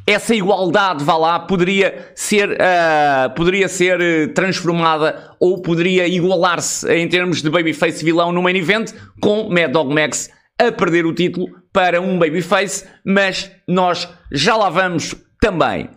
essa 0.05 0.35
igualdade, 0.35 1.03
vá 1.03 1.17
lá, 1.17 1.39
poderia 1.39 2.11
ser, 2.13 2.51
uh, 2.51 3.33
poderia 3.35 3.67
ser 3.67 4.33
transformada 4.33 5.35
ou 5.39 5.61
poderia 5.61 6.07
igualar-se 6.07 6.87
em 6.93 7.07
termos 7.07 7.41
de 7.41 7.49
babyface 7.49 8.03
vilão 8.03 8.31
no 8.31 8.43
main 8.43 8.57
event 8.57 8.91
com 9.19 9.49
Mad 9.49 9.71
Dog 9.71 9.93
Max 9.93 10.29
a 10.59 10.71
perder 10.71 11.05
o 11.05 11.13
título 11.13 11.62
para 11.73 11.99
um 11.99 12.19
babyface, 12.19 12.85
mas 13.03 13.51
nós 13.67 14.07
já 14.31 14.55
lá 14.55 14.69
vamos 14.69 15.15
também. 15.41 15.89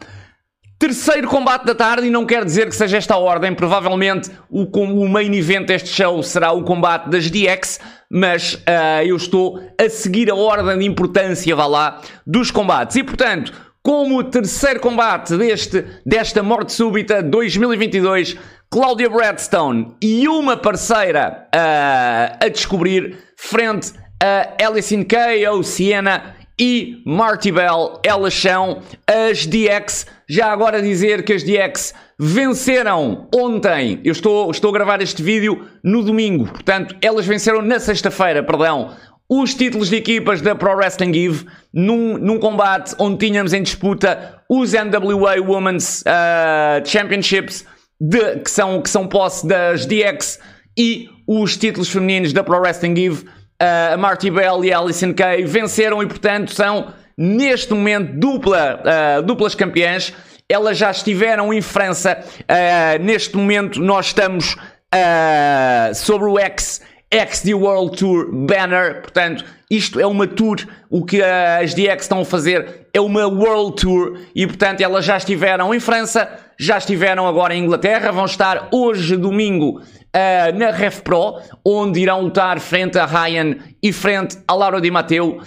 Terceiro 0.79 1.29
combate 1.29 1.65
da 1.65 1.75
tarde, 1.75 2.07
e 2.07 2.11
não 2.11 2.27
quer 2.27 2.45
dizer 2.45 2.67
que 2.67 2.75
seja 2.75 2.99
esta 2.99 3.15
a 3.15 3.19
ordem, 3.19 3.55
provavelmente 3.55 4.31
o, 4.51 4.65
o 4.65 5.09
main 5.09 5.35
event 5.35 5.67
deste 5.67 5.89
show 5.89 6.23
será 6.23 6.53
o 6.53 6.65
combate 6.65 7.09
das 7.09 7.31
DX, 7.31 7.81
mas 8.11 8.55
uh, 8.55 9.03
eu 9.07 9.17
estou 9.17 9.59
a 9.81 9.89
seguir 9.89 10.31
a 10.31 10.35
ordem 10.35 10.79
de 10.79 10.85
importância, 10.85 11.57
vá 11.57 11.67
lá, 11.67 12.03
dos 12.27 12.51
combates. 12.51 12.97
E 12.97 13.03
portanto, 13.03 13.53
como 13.83 14.23
terceiro 14.25 14.81
combate 14.81 15.35
deste, 15.37 15.83
desta 16.05 16.43
morte 16.43 16.73
súbita 16.73 17.23
2022, 17.23 18.37
Claudia 18.69 19.09
Bradstone 19.09 19.95
e 20.03 20.29
uma 20.29 20.57
parceira 20.57 21.49
uh, 21.55 22.45
a 22.45 22.49
descobrir 22.49 23.17
frente 23.39 23.93
a 24.23 24.65
Alison 24.65 25.05
Kay, 25.05 25.47
ou 25.47 25.63
Siena 25.63 26.35
e 26.59 27.03
Marty 27.05 27.53
Bell, 27.53 28.01
elas 28.03 28.35
são 28.35 28.81
as 29.07 29.47
DX. 29.47 30.07
Já 30.29 30.53
agora 30.53 30.81
dizer 30.81 31.23
que 31.23 31.35
as 31.35 31.43
DX 31.43 31.95
venceram 32.19 33.29
ontem. 33.35 34.01
Eu 34.03 34.13
estou, 34.13 34.51
estou 34.51 34.71
a 34.71 34.73
gravar 34.73 35.03
este 35.03 35.23
vídeo 35.23 35.67
no 35.85 36.03
domingo, 36.03 36.47
portanto, 36.47 36.97
elas 37.03 37.27
venceram 37.27 37.61
na 37.61 37.79
sexta-feira, 37.79 38.43
perdão, 38.43 38.97
os 39.29 39.55
títulos 39.55 39.91
de 39.91 39.97
equipas 39.97 40.41
da 40.41 40.55
Pro 40.55 40.77
Wrestling 40.77 41.13
Give 41.13 41.47
num, 41.75 42.17
num 42.17 42.39
combate 42.39 42.95
onde 42.99 43.19
tínhamos 43.19 43.53
em 43.53 43.63
disputa 43.63 44.41
os 44.49 44.73
NWA 44.73 45.35
Women's 45.45 46.03
uh, 46.03 46.87
Championships, 46.89 47.67
de, 48.01 48.37
que, 48.37 48.51
são, 48.51 48.81
que 48.81 48.89
são 48.89 49.07
posse 49.07 49.47
das 49.47 49.85
DX, 49.85 50.39
e 50.79 51.09
os 51.27 51.57
títulos 51.57 51.89
femininos 51.89 52.33
da 52.33 52.45
Pro 52.45 52.61
Wrestling 52.61 53.09
uh, 53.09 53.25
a 53.59 53.97
Marty 53.97 54.31
Bell 54.31 54.65
e 54.65 54.73
a 54.73 54.79
Alison 54.79 55.13
Kay 55.15 55.45
venceram 55.45 56.03
e, 56.03 56.07
portanto, 56.07 56.53
são 56.53 56.93
neste 57.17 57.73
momento 57.73 58.13
dupla, 58.19 58.81
uh, 58.83 59.23
duplas 59.23 59.55
campeãs. 59.55 60.13
Elas 60.49 60.77
já 60.77 60.91
estiveram 60.91 61.53
em 61.53 61.61
França. 61.61 62.19
Uh, 62.43 63.03
neste 63.03 63.37
momento, 63.37 63.81
nós 63.81 64.07
estamos 64.07 64.55
uh, 64.55 65.95
sobre 65.95 66.29
o 66.29 66.39
X. 66.39 66.83
XD 67.09 67.55
World 67.55 67.97
Tour 67.97 68.33
Banner, 68.33 69.01
portanto, 69.01 69.45
isto 69.71 70.01
é 70.01 70.07
uma 70.07 70.27
tour, 70.27 70.59
o 70.91 71.05
que 71.05 71.23
as 71.23 71.73
DX 71.73 72.03
estão 72.03 72.21
a 72.21 72.25
fazer 72.25 72.89
é 72.93 73.01
uma 73.01 73.27
World 73.27 73.81
Tour 73.81 74.19
e, 74.35 74.45
portanto, 74.45 74.81
elas 74.81 75.05
já 75.05 75.17
estiveram 75.17 75.73
em 75.73 75.79
França, 75.79 76.29
já 76.59 76.79
estiveram 76.79 77.27
agora 77.27 77.55
em 77.55 77.63
Inglaterra, 77.63 78.11
vão 78.11 78.25
estar 78.25 78.69
hoje, 78.73 79.17
domingo, 79.17 79.81
uh, 80.17 80.59
na 80.59 80.71
Ref 80.71 81.03
Pro, 81.03 81.39
onde 81.65 82.01
irão 82.01 82.23
lutar 82.23 82.59
frente 82.59 82.99
a 82.99 83.05
Ryan 83.05 83.57
e 83.83 83.93
frente 83.93 84.39
a 84.49 84.55
Laura 84.55 84.81
Di 84.81 84.91
Matteo. 84.91 85.37
Uh, 85.39 85.43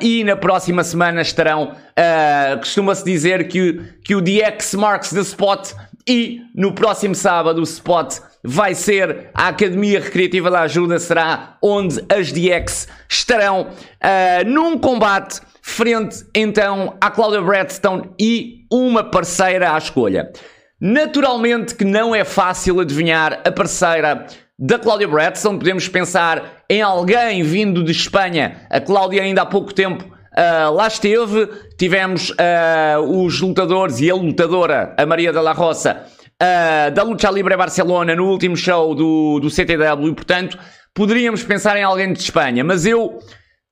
e 0.00 0.22
na 0.22 0.36
próxima 0.36 0.84
semana 0.84 1.20
estarão. 1.20 1.72
Uh, 1.72 2.58
Costuma-se 2.58 3.04
dizer 3.04 3.48
que, 3.48 3.80
que 4.04 4.14
o 4.14 4.20
DX 4.20 4.74
marks 4.74 5.10
the 5.10 5.20
spot. 5.20 5.72
E 6.06 6.40
no 6.54 6.72
próximo 6.72 7.14
sábado 7.14 7.60
o 7.60 7.64
spot 7.64 8.16
vai 8.42 8.74
ser 8.74 9.28
a 9.34 9.48
Academia 9.48 10.00
Recreativa 10.00 10.50
da 10.50 10.60
Ajuda, 10.62 10.98
será 10.98 11.58
onde 11.62 12.02
as 12.08 12.32
DX 12.32 12.88
estarão 13.06 13.68
uh, 13.68 14.48
num 14.48 14.78
combate 14.78 15.40
frente 15.60 16.24
então 16.34 16.96
à 16.98 17.10
Claudia 17.10 17.42
Bradstone 17.42 18.08
e 18.18 18.64
uma 18.72 19.04
parceira 19.04 19.74
à 19.74 19.78
escolha. 19.78 20.32
Naturalmente 20.80 21.74
que 21.74 21.84
não 21.84 22.14
é 22.14 22.22
fácil 22.22 22.78
adivinhar 22.78 23.42
a 23.44 23.50
parceira 23.50 24.26
da 24.56 24.78
Cláudia 24.78 25.08
Bradson. 25.08 25.58
Podemos 25.58 25.88
pensar 25.88 26.62
em 26.70 26.80
alguém 26.80 27.42
vindo 27.42 27.82
de 27.82 27.90
Espanha. 27.90 28.62
A 28.70 28.80
Cláudia 28.80 29.22
ainda 29.22 29.42
há 29.42 29.46
pouco 29.46 29.74
tempo 29.74 30.04
uh, 30.04 30.72
lá 30.72 30.86
esteve. 30.86 31.48
Tivemos 31.76 32.30
uh, 32.30 33.24
os 33.24 33.40
lutadores 33.40 33.98
e 34.00 34.08
a 34.08 34.14
lutadora, 34.14 34.94
a 34.96 35.04
Maria 35.04 35.32
de 35.32 35.40
la 35.40 35.52
Roça, 35.52 36.06
uh, 36.40 36.90
da 36.92 37.02
Lucha 37.02 37.28
Libre 37.28 37.56
Barcelona 37.56 38.14
no 38.14 38.26
último 38.26 38.56
show 38.56 38.94
do, 38.94 39.40
do 39.40 39.50
CTW. 39.50 40.14
Portanto, 40.14 40.56
poderíamos 40.94 41.42
pensar 41.42 41.76
em 41.76 41.82
alguém 41.82 42.12
de 42.12 42.20
Espanha. 42.20 42.62
Mas 42.62 42.86
eu 42.86 43.18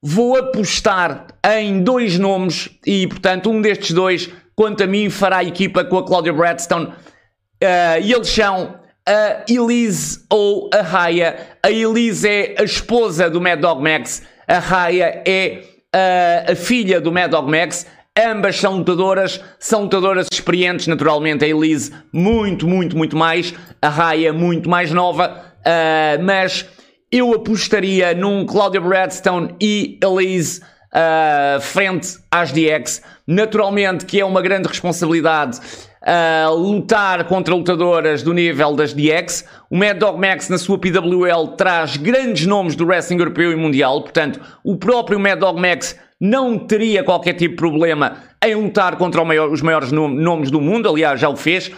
vou 0.03 0.37
apostar 0.37 1.29
em 1.57 1.85
dois 1.85 2.19
nomes 2.19 2.69
e, 2.85 3.07
portanto, 3.07 3.49
um 3.49 3.61
destes 3.61 3.93
dois 3.93 4.29
quanto 4.57 4.83
a 4.83 4.87
mim, 4.87 5.11
fará 5.11 5.39
a 5.39 5.45
equipa 5.45 5.85
com 5.85 5.99
a 5.99 6.05
Claudia 6.05 6.33
Bradstone. 6.33 6.87
Uh, 6.87 8.01
e 8.03 8.13
eles 8.13 8.29
são 8.29 8.81
a 9.07 9.45
Elise 9.49 10.25
ou 10.29 10.69
a 10.75 10.83
Raya. 10.83 11.37
A 11.63 11.71
Elise 11.71 12.29
é 12.29 12.55
a 12.59 12.65
esposa 12.65 13.31
do 13.31 13.41
Mad 13.41 13.61
Dog 13.61 13.83
Max. 13.83 14.23
A 14.49 14.59
Raya 14.59 15.23
é 15.27 15.63
uh, 15.95 16.53
a 16.53 16.57
filha 16.57 17.01
do 17.01 17.13
Mad 17.13 17.31
Dog 17.31 17.51
Max. 17.51 17.87
Ambas 18.19 18.57
são 18.57 18.79
lutadoras, 18.79 19.41
são 19.59 19.83
lutadoras 19.83 20.27
experientes, 20.33 20.87
naturalmente. 20.87 21.45
A 21.45 21.49
Elise, 21.49 21.93
muito, 22.13 22.67
muito, 22.67 22.97
muito 22.97 23.17
mais. 23.17 23.55
A 23.81 23.89
Raya, 23.89 24.33
muito 24.33 24.69
mais 24.71 24.91
nova. 24.91 25.45
Uh, 25.61 26.23
mas 26.25 26.67
eu 27.13 27.33
apostaria 27.35 28.15
num 28.15 28.47
Claudia 28.47 28.81
Bradstone 28.81 29.55
e 29.61 29.99
Elise 30.03 30.63
uh, 30.93 31.61
frente 31.61 32.19
às 32.31 32.51
DX. 32.53 33.03
Naturalmente 33.27 34.07
que 34.07 34.21
é 34.21 34.25
uma 34.25 34.41
grande 34.41 34.69
responsabilidade 34.69 35.59
uh, 36.03 36.55
lutar 36.55 37.25
contra 37.25 37.55
lutadoras 37.55 38.23
do 38.23 38.33
nível 38.33 38.77
das 38.77 38.93
DX. 38.93 39.45
O 39.69 39.77
Mad 39.77 39.99
Dog 39.99 40.21
Max 40.21 40.49
na 40.49 40.59
sua 40.59 40.79
PWL 40.79 41.49
traz 41.57 41.97
grandes 41.97 42.47
nomes 42.47 42.77
do 42.77 42.87
wrestling 42.87 43.19
europeu 43.19 43.51
e 43.51 43.57
mundial, 43.57 44.03
portanto 44.03 44.41
o 44.63 44.77
próprio 44.77 45.19
Mad 45.19 45.39
Dog 45.39 45.61
Max 45.61 45.99
não 46.21 46.59
teria 46.59 47.03
qualquer 47.03 47.35
tipo 47.35 47.51
de 47.51 47.57
problema 47.57 48.19
em 48.43 48.55
lutar 48.55 48.97
contra 48.97 49.25
maior, 49.25 49.51
os 49.51 49.61
maiores 49.61 49.91
nomes 49.91 50.51
do 50.51 50.61
mundo, 50.61 50.89
aliás 50.89 51.21
já 51.21 51.29
o 51.29 51.37
fez. 51.37 51.71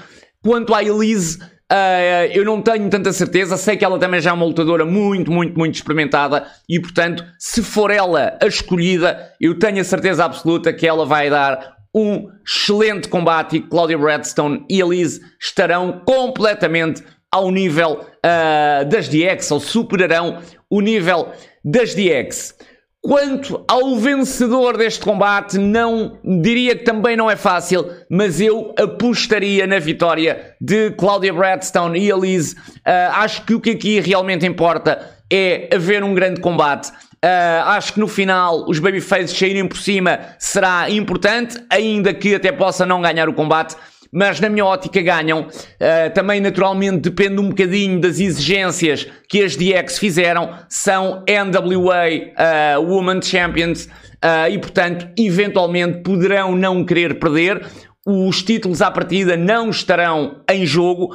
Quanto 0.42 0.74
à 0.74 0.84
Elise, 0.84 1.38
Uh, 1.70 2.32
eu 2.32 2.46
não 2.46 2.62
tenho 2.62 2.88
tanta 2.88 3.12
certeza, 3.12 3.58
sei 3.58 3.76
que 3.76 3.84
ela 3.84 3.98
também 3.98 4.20
já 4.20 4.30
é 4.30 4.32
uma 4.32 4.46
lutadora 4.46 4.86
muito, 4.86 5.30
muito, 5.30 5.58
muito 5.58 5.74
experimentada 5.74 6.46
e, 6.66 6.80
portanto, 6.80 7.22
se 7.38 7.62
for 7.62 7.90
ela 7.90 8.38
a 8.40 8.46
escolhida, 8.46 9.34
eu 9.38 9.58
tenho 9.58 9.78
a 9.78 9.84
certeza 9.84 10.24
absoluta 10.24 10.72
que 10.72 10.86
ela 10.86 11.04
vai 11.04 11.28
dar 11.28 11.76
um 11.94 12.30
excelente 12.46 13.08
combate 13.08 13.56
e 13.56 13.60
Claudia 13.60 13.98
Bradstone 13.98 14.64
e 14.70 14.80
Elise 14.80 15.20
estarão 15.38 16.00
completamente 16.06 17.02
ao 17.30 17.50
nível 17.50 18.00
uh, 18.00 18.88
das 18.88 19.06
DX, 19.06 19.50
ou 19.50 19.60
superarão 19.60 20.38
o 20.70 20.80
nível 20.80 21.32
das 21.62 21.94
DX. 21.94 22.54
Quanto 23.00 23.64
ao 23.68 23.96
vencedor 23.96 24.76
deste 24.76 25.04
combate, 25.04 25.56
não 25.56 26.18
diria 26.42 26.76
que 26.76 26.84
também 26.84 27.16
não 27.16 27.30
é 27.30 27.36
fácil, 27.36 27.88
mas 28.10 28.40
eu 28.40 28.74
apostaria 28.78 29.66
na 29.66 29.78
vitória 29.78 30.56
de 30.60 30.90
Claudia 30.90 31.32
Bradstone 31.32 32.00
e 32.00 32.10
Elise. 32.10 32.54
Uh, 32.54 33.12
acho 33.14 33.44
que 33.44 33.54
o 33.54 33.60
que 33.60 33.70
aqui 33.70 34.00
realmente 34.00 34.44
importa 34.44 35.16
é 35.32 35.68
haver 35.72 36.02
um 36.02 36.12
grande 36.12 36.40
combate, 36.40 36.90
Uh, 37.18 37.66
acho 37.70 37.94
que 37.94 37.98
no 37.98 38.06
final 38.06 38.64
os 38.68 38.78
babyfaces 38.78 39.36
saírem 39.36 39.66
por 39.66 39.78
cima 39.78 40.20
será 40.38 40.88
importante, 40.88 41.60
ainda 41.68 42.14
que 42.14 42.32
até 42.32 42.52
possa 42.52 42.86
não 42.86 43.02
ganhar 43.02 43.28
o 43.28 43.32
combate 43.32 43.74
mas 44.12 44.40
na 44.40 44.48
minha 44.48 44.64
ótica 44.64 45.00
ganham. 45.00 45.42
Uh, 45.42 46.12
também, 46.14 46.40
naturalmente, 46.40 47.10
depende 47.10 47.40
um 47.40 47.48
bocadinho 47.48 48.00
das 48.00 48.18
exigências 48.18 49.06
que 49.28 49.42
as 49.42 49.56
DX 49.56 49.98
fizeram. 49.98 50.54
São 50.68 51.24
NWA 51.28 52.78
uh, 52.78 52.82
Women 52.82 53.22
Champions 53.22 53.84
uh, 53.84 54.50
e, 54.50 54.58
portanto, 54.58 55.08
eventualmente 55.18 56.02
poderão 56.02 56.54
não 56.56 56.84
querer 56.84 57.18
perder. 57.18 57.66
Os 58.06 58.42
títulos 58.42 58.80
à 58.80 58.90
partida 58.90 59.36
não 59.36 59.68
estarão 59.68 60.40
em 60.50 60.64
jogo 60.64 61.14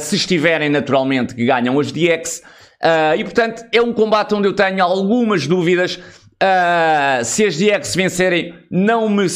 se 0.00 0.16
estiverem, 0.16 0.68
naturalmente, 0.68 1.36
que 1.36 1.46
ganham 1.46 1.78
as 1.78 1.92
DX. 1.92 2.42
e, 3.16 3.22
portanto, 3.22 3.64
é 3.72 3.80
um 3.80 3.92
combate 3.92 4.34
onde 4.34 4.48
eu 4.48 4.52
tenho 4.52 4.82
algumas 4.82 5.46
dúvidas. 5.46 6.00
Uh, 6.42 7.24
se 7.24 7.44
as 7.44 7.56
DX 7.56 7.94
vencerem, 7.94 8.54
não 8.70 9.08
me, 9.08 9.26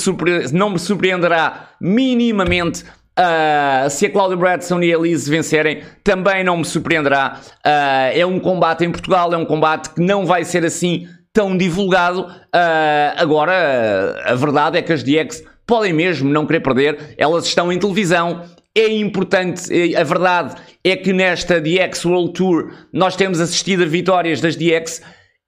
não 0.53 0.71
me 0.71 0.79
surpreenderá 0.79 1.71
minimamente. 1.81 2.85
Uh, 3.19 3.89
se 3.89 4.07
a 4.07 4.11
Claudia 4.11 4.37
Bradson 4.37 4.81
e 4.81 4.93
a 4.93 4.99
Elise 4.99 5.31
vencerem, 5.31 5.83
também 6.05 6.45
não 6.45 6.59
me 6.59 6.65
surpreenderá. 6.65 7.41
Uh, 7.65 8.19
é 8.19 8.27
um 8.27 8.39
combate 8.39 8.85
em 8.85 8.91
Portugal, 8.91 9.33
é 9.33 9.37
um 9.37 9.47
combate 9.47 9.91
que 9.91 10.01
não 10.01 10.27
vai 10.27 10.45
ser 10.45 10.65
assim 10.65 11.09
tão 11.33 11.57
divulgado. 11.57 12.27
agora, 13.17 14.21
a 14.25 14.35
verdade 14.35 14.79
é 14.79 14.83
que 14.83 14.93
as 14.93 15.03
DX 15.03 15.45
podem 15.65 15.93
mesmo 15.93 16.29
não 16.29 16.45
querer 16.45 16.59
perder, 16.59 17.15
elas 17.17 17.47
estão 17.47 17.73
em 17.73 17.79
televisão. 17.79 18.43
É 18.77 18.89
importante, 18.89 19.97
a 19.97 20.03
verdade 20.03 20.57
é 20.83 20.97
que 20.97 21.13
nesta 21.13 21.61
DX 21.61 22.05
World 22.05 22.33
Tour 22.33 22.73
nós 22.93 23.15
temos 23.15 23.41
assistido 23.41 23.85
a 23.85 23.87
vitórias 23.87 24.41
das 24.41 24.57
DX 24.57 25.01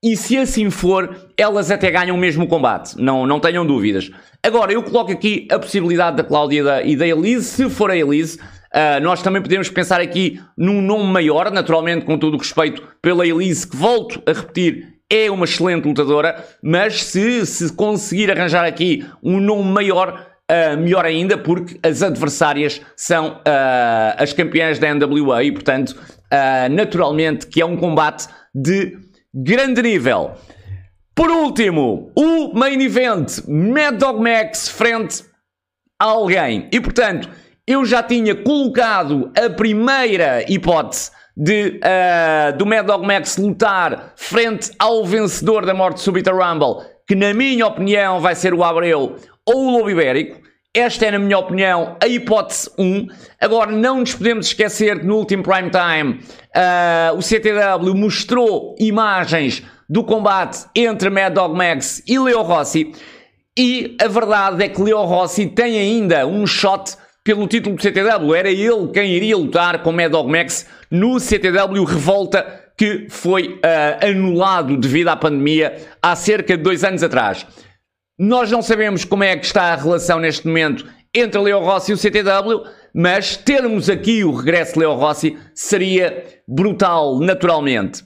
e 0.03 0.17
se 0.17 0.37
assim 0.37 0.69
for, 0.69 1.17
elas 1.37 1.71
até 1.71 1.89
ganham 1.89 2.17
mesmo 2.17 2.45
o 2.45 2.49
combate, 2.49 2.97
não, 2.99 3.25
não 3.25 3.39
tenham 3.39 3.65
dúvidas. 3.65 4.11
Agora, 4.43 4.73
eu 4.73 4.83
coloco 4.83 5.13
aqui 5.13 5.47
a 5.49 5.61
possibilidade 5.61 6.17
da 6.17 6.25
Cláudia 6.25 6.59
e 6.59 6.63
da, 6.65 6.83
e 6.83 6.97
da 6.97 7.07
Elise, 7.07 7.45
se 7.45 7.71
for 7.71 7.89
a 7.89 7.97
Elise, 7.97 8.37
uh, 8.37 9.01
nós 9.01 9.23
também 9.23 9.41
podemos 9.41 9.71
pensar 9.71 10.01
aqui 10.01 10.41
num 10.59 10.83
nome 10.83 11.05
maior, 11.05 11.53
naturalmente 11.53 12.05
com 12.05 12.19
todo 12.19 12.35
o 12.35 12.39
respeito 12.39 12.83
pela 13.01 13.25
Elise, 13.25 13.69
que 13.69 13.77
volto 13.77 14.21
a 14.27 14.33
repetir, 14.33 14.89
é 15.09 15.31
uma 15.31 15.45
excelente 15.45 15.87
lutadora, 15.87 16.45
mas 16.61 17.05
se, 17.05 17.47
se 17.47 17.73
conseguir 17.73 18.29
arranjar 18.29 18.65
aqui 18.65 19.07
um 19.23 19.39
nome 19.39 19.71
maior, 19.71 20.27
uh, 20.51 20.77
melhor 20.79 21.05
ainda, 21.05 21.39
porque 21.39 21.79
as 21.81 22.03
adversárias 22.03 22.81
são 22.97 23.35
uh, 23.35 24.19
as 24.19 24.33
campeãs 24.33 24.81
da 24.81 24.93
NWA 24.93 25.45
e, 25.45 25.53
portanto, 25.53 25.95
naturalmente 26.71 27.47
que 27.47 27.61
é 27.61 27.67
um 27.67 27.77
combate 27.77 28.27
de 28.55 28.97
grande 29.35 29.83
nível. 29.83 30.33
Por 31.15 31.31
último, 31.31 32.11
o 32.17 32.53
main 32.55 32.81
event, 32.81 33.47
Mad 33.49 33.97
Dog 33.99 34.21
Max 34.21 34.69
frente 34.69 35.25
a 35.99 36.07
alguém. 36.07 36.69
E 36.73 36.81
portanto, 36.81 37.29
eu 37.67 37.85
já 37.85 38.03
tinha 38.03 38.35
colocado 38.35 39.31
a 39.37 39.49
primeira 39.51 40.43
hipótese 40.51 41.11
de, 41.37 41.81
uh, 41.81 42.57
do 42.57 42.67
Mad 42.67 42.87
Dog 42.87 43.07
Max 43.07 43.37
lutar 43.37 44.13
frente 44.17 44.71
ao 44.79 45.05
vencedor 45.05 45.65
da 45.65 45.73
morte 45.75 46.01
súbita 46.01 46.33
Rumble, 46.33 46.85
que 47.07 47.15
na 47.15 47.33
minha 47.33 47.67
opinião 47.67 48.21
vai 48.21 48.35
ser 48.35 48.53
o 48.53 48.65
Abreu 48.65 49.17
ou 49.47 49.67
o 49.67 49.71
Lobo 49.71 49.91
Ibérico. 49.91 50.43
Esta 50.75 51.05
é, 51.05 51.11
na 51.11 51.19
minha 51.19 51.37
opinião, 51.37 51.99
a 52.03 52.09
hipótese 52.09 52.71
1. 52.79 53.07
Agora, 53.39 53.71
não 53.71 54.01
nos 54.01 54.15
podemos 54.15 54.47
esquecer 54.47 55.01
que 55.01 55.07
no 55.07 55.17
último 55.17 55.43
prime 55.43 55.69
time 55.69 56.21
uh, 56.57 57.15
o 57.15 57.21
CTW 57.21 57.95
mostrou 57.95 58.75
imagens 58.81 59.63
do 59.87 60.03
combate 60.03 60.65
entre 60.75 61.11
Mad 61.11 61.35
Dog 61.35 61.55
Max 61.55 62.03
e 62.09 62.19
Leo 62.19 62.41
Rossi. 62.41 62.91
E 63.55 63.99
a 64.01 64.09
verdade 64.09 64.65
é 64.65 64.69
que 64.71 64.81
Leo 64.81 65.03
Rossi 65.03 65.47
tem 65.47 65.79
ainda 65.79 66.27
um 66.27 66.47
shot 66.47 66.97
pelo 67.23 67.47
título 67.47 67.77
do 67.77 67.83
CTW. 67.83 68.35
Era 68.35 68.51
ele 68.51 68.89
quem 68.95 69.13
iria 69.13 69.37
lutar 69.37 69.83
com 69.83 69.93
Mad 69.93 70.11
Dog 70.11 70.31
Max 70.33 70.67
no 70.91 71.21
CTW 71.21 71.85
Revolta, 71.85 72.47
que 72.79 73.09
foi 73.11 73.59
uh, 73.59 74.09
anulado 74.09 74.79
devido 74.79 75.09
à 75.09 75.17
pandemia 75.17 75.77
há 76.01 76.17
cerca 76.17 76.57
de 76.57 76.63
dois 76.63 76.83
anos 76.83 77.03
atrás. 77.03 77.47
Nós 78.25 78.53
não 78.53 78.63
sabemos 78.63 79.05
como 79.05 79.25
é 79.25 79.37
que 79.37 79.45
está 79.45 79.73
a 79.73 79.75
relação 79.75 80.21
neste 80.21 80.47
momento 80.47 80.87
entre 81.13 81.41
Leo 81.41 81.59
Rossi 81.59 81.91
e 81.91 81.95
o 81.95 81.99
CTW, 81.99 82.63
mas 82.95 83.37
termos 83.37 83.91
aqui 83.91 84.23
o 84.23 84.31
regresso 84.31 84.75
de 84.75 84.79
Leo 84.79 84.95
Rossi 84.95 85.37
seria 85.53 86.25
brutal, 86.47 87.19
naturalmente. 87.19 88.05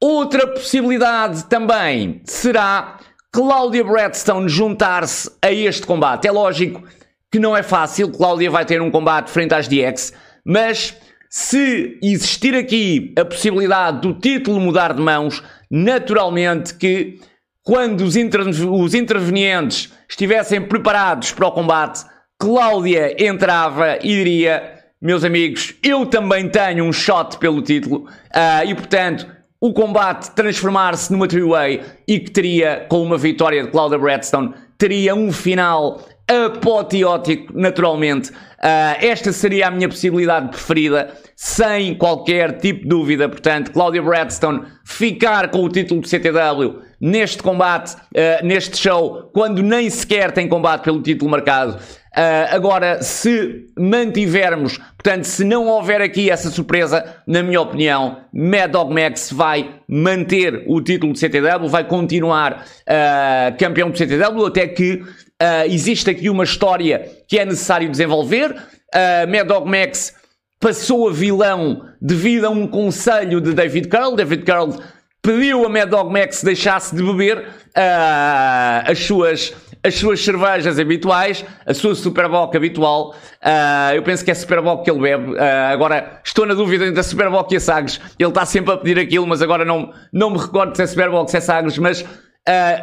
Outra 0.00 0.46
possibilidade 0.46 1.46
também 1.46 2.20
será 2.24 3.00
Cláudia 3.32 3.82
Bradstone 3.82 4.48
juntar-se 4.48 5.28
a 5.42 5.50
este 5.50 5.84
combate. 5.84 6.28
É 6.28 6.30
lógico 6.30 6.84
que 7.28 7.40
não 7.40 7.56
é 7.56 7.64
fácil, 7.64 8.12
Cláudia 8.12 8.52
vai 8.52 8.64
ter 8.64 8.80
um 8.80 8.88
combate 8.88 9.32
frente 9.32 9.52
às 9.52 9.66
DX, 9.66 10.12
mas 10.44 10.96
se 11.28 11.98
existir 12.00 12.54
aqui 12.54 13.12
a 13.18 13.24
possibilidade 13.24 14.00
do 14.00 14.14
título 14.14 14.60
mudar 14.60 14.94
de 14.94 15.02
mãos, 15.02 15.42
naturalmente 15.68 16.72
que 16.74 17.18
quando 17.62 18.02
os, 18.02 18.16
os 18.16 18.94
intervenientes 18.94 19.92
estivessem 20.08 20.60
preparados 20.62 21.32
para 21.32 21.46
o 21.46 21.52
combate, 21.52 22.04
Cláudia 22.38 23.22
entrava 23.22 23.98
e 24.02 24.08
diria: 24.08 24.80
Meus 25.00 25.24
amigos, 25.24 25.74
eu 25.82 26.06
também 26.06 26.48
tenho 26.48 26.84
um 26.84 26.92
shot 26.92 27.38
pelo 27.38 27.60
título. 27.62 28.06
Uh, 28.34 28.66
e, 28.66 28.74
portanto, 28.74 29.26
o 29.60 29.74
combate 29.74 30.30
transformar-se 30.30 31.12
numa 31.12 31.28
three-way 31.28 31.82
e 32.08 32.18
que 32.18 32.30
teria, 32.30 32.86
com 32.88 33.02
uma 33.02 33.18
vitória 33.18 33.62
de 33.62 33.70
Cláudia 33.70 33.98
Bradstone, 33.98 34.54
teria 34.78 35.14
um 35.14 35.30
final 35.30 36.00
apoteótico, 36.30 37.52
naturalmente. 37.54 38.30
Uh, 38.30 38.94
esta 39.00 39.32
seria 39.32 39.68
a 39.68 39.70
minha 39.70 39.88
possibilidade 39.88 40.50
preferida, 40.50 41.14
sem 41.34 41.94
qualquer 41.94 42.58
tipo 42.58 42.82
de 42.82 42.88
dúvida. 42.88 43.28
Portanto, 43.28 43.72
Cláudia 43.72 44.02
Bradstone 44.02 44.62
ficar 44.84 45.50
com 45.50 45.64
o 45.64 45.68
título 45.68 46.00
do 46.00 46.08
CTW 46.08 46.82
neste 47.00 47.42
combate, 47.42 47.94
uh, 47.94 48.44
neste 48.44 48.76
show, 48.76 49.30
quando 49.32 49.62
nem 49.62 49.88
sequer 49.88 50.30
tem 50.30 50.46
combate 50.46 50.84
pelo 50.84 51.02
título 51.02 51.30
marcado. 51.30 51.78
Uh, 52.16 52.54
agora, 52.54 53.02
se 53.02 53.66
mantivermos, 53.78 54.78
portanto, 54.78 55.24
se 55.24 55.44
não 55.44 55.68
houver 55.68 56.02
aqui 56.02 56.28
essa 56.28 56.50
surpresa, 56.50 57.04
na 57.26 57.42
minha 57.42 57.60
opinião, 57.60 58.18
Mad 58.32 58.70
Dog 58.70 58.92
Max 58.92 59.32
vai 59.32 59.76
manter 59.88 60.64
o 60.66 60.82
título 60.82 61.12
do 61.12 61.18
CTW, 61.18 61.68
vai 61.68 61.84
continuar 61.84 62.64
uh, 62.82 63.56
campeão 63.56 63.90
do 63.90 63.96
CTW, 63.96 64.46
até 64.46 64.66
que 64.66 65.02
uh, 65.40 65.66
existe 65.66 66.10
aqui 66.10 66.28
uma 66.28 66.44
história 66.44 67.10
que 67.26 67.38
é 67.38 67.44
necessário 67.44 67.88
desenvolver. 67.88 68.50
Uh, 68.52 69.28
Mad 69.28 69.66
Max 69.66 70.14
passou 70.60 71.08
a 71.08 71.12
vilão 71.12 71.86
devido 72.00 72.44
a 72.44 72.50
um 72.50 72.66
conselho 72.66 73.40
de 73.40 73.54
David 73.54 73.88
Carl. 73.88 74.14
David 74.14 74.44
Carl 74.44 74.76
pediu 75.22 75.64
a 75.64 75.68
Mad 75.68 75.88
Dog 75.88 76.12
Max 76.12 76.42
deixasse 76.42 76.94
de 76.94 77.02
beber 77.02 77.38
uh, 77.38 78.90
as, 78.90 78.98
suas, 78.98 79.54
as 79.82 79.94
suas 79.94 80.20
cervejas 80.20 80.78
habituais, 80.78 81.44
a 81.66 81.74
sua 81.74 81.94
Superboc 81.94 82.54
habitual. 82.54 83.14
Uh, 83.42 83.94
eu 83.94 84.02
penso 84.02 84.24
que 84.24 84.30
é 84.30 84.34
Superboc 84.34 84.84
que 84.84 84.90
ele 84.90 85.00
bebe. 85.00 85.32
Uh, 85.32 85.72
agora 85.72 86.20
estou 86.24 86.46
na 86.46 86.54
dúvida 86.54 86.86
entre 86.86 87.00
a 87.00 87.02
Superboc 87.02 87.50
e 87.52 87.56
a 87.56 87.60
Sagres. 87.60 88.00
Ele 88.18 88.28
está 88.28 88.44
sempre 88.44 88.72
a 88.72 88.76
pedir 88.76 88.98
aquilo, 88.98 89.26
mas 89.26 89.42
agora 89.42 89.64
não, 89.64 89.92
não 90.12 90.30
me 90.30 90.38
recordo 90.38 90.74
se 90.76 90.82
é 90.82 90.86
Superboc 90.86 91.22
ou 91.22 91.28
se 91.28 91.36
é 91.36 91.40
Sagres. 91.40 91.78
Mas 91.78 92.04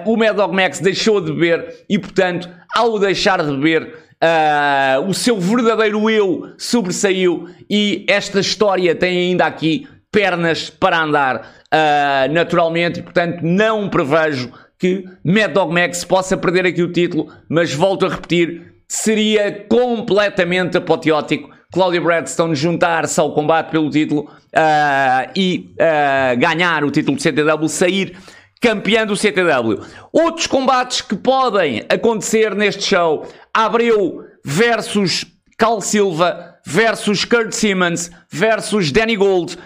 o 0.06 0.16
Mad 0.16 0.36
Dog 0.36 0.56
Max 0.56 0.80
deixou 0.80 1.20
de 1.20 1.32
beber 1.34 1.86
e, 1.90 1.98
portanto, 1.98 2.50
ao 2.76 2.98
deixar 3.00 3.44
de 3.44 3.52
beber. 3.52 3.94
o 5.08 5.14
seu 5.14 5.40
verdadeiro 5.40 6.10
eu 6.10 6.54
sobressaiu 6.58 7.50
e 7.70 8.06
esta 8.08 8.40
história 8.40 8.96
tem 8.96 9.30
ainda 9.30 9.46
aqui 9.46 9.88
pernas 10.12 10.70
para 10.70 11.04
andar 11.04 11.36
uh, 11.38 12.34
naturalmente 12.34 13.00
e, 13.00 13.04
portanto, 13.04 13.42
não 13.44 13.90
prevejo 13.90 14.52
que 14.80 15.06
Mad 15.24 15.52
Dog 15.52 15.74
Max 15.74 16.04
possa 16.04 16.38
perder 16.38 16.66
aqui 16.66 16.82
o 16.82 16.92
título, 16.92 17.32
mas 17.50 17.74
volto 17.74 18.06
a 18.06 18.10
repetir, 18.10 18.74
seria 18.88 19.66
completamente 19.68 20.78
apoteótico 20.78 21.50
Claudia 21.72 22.00
Bradstone 22.00 22.56
juntar-se 22.56 23.20
ao 23.20 23.34
combate 23.34 23.72
pelo 23.72 23.90
título 23.90 24.22
uh, 24.22 25.32
e 25.36 25.74
uh, 25.74 26.40
ganhar 26.40 26.84
o 26.84 26.92
título 26.92 27.18
do 27.18 27.22
CTW, 27.22 27.68
sair 27.68 28.18
campeão 28.62 29.06
do 29.06 29.16
CTW. 29.16 29.82
Outros 30.12 30.48
combates 30.48 31.02
que 31.02 31.16
podem 31.16 31.84
acontecer 31.90 32.56
neste 32.56 32.84
show, 32.84 33.28
Abreu 33.54 34.24
versus 34.44 35.26
Cal 35.58 35.82
Silva 35.82 36.56
versus 36.66 37.26
Kurt 37.26 37.54
Simmons 37.54 38.12
versus 38.30 38.92
Danny 38.92 39.16
Gold 39.16 39.58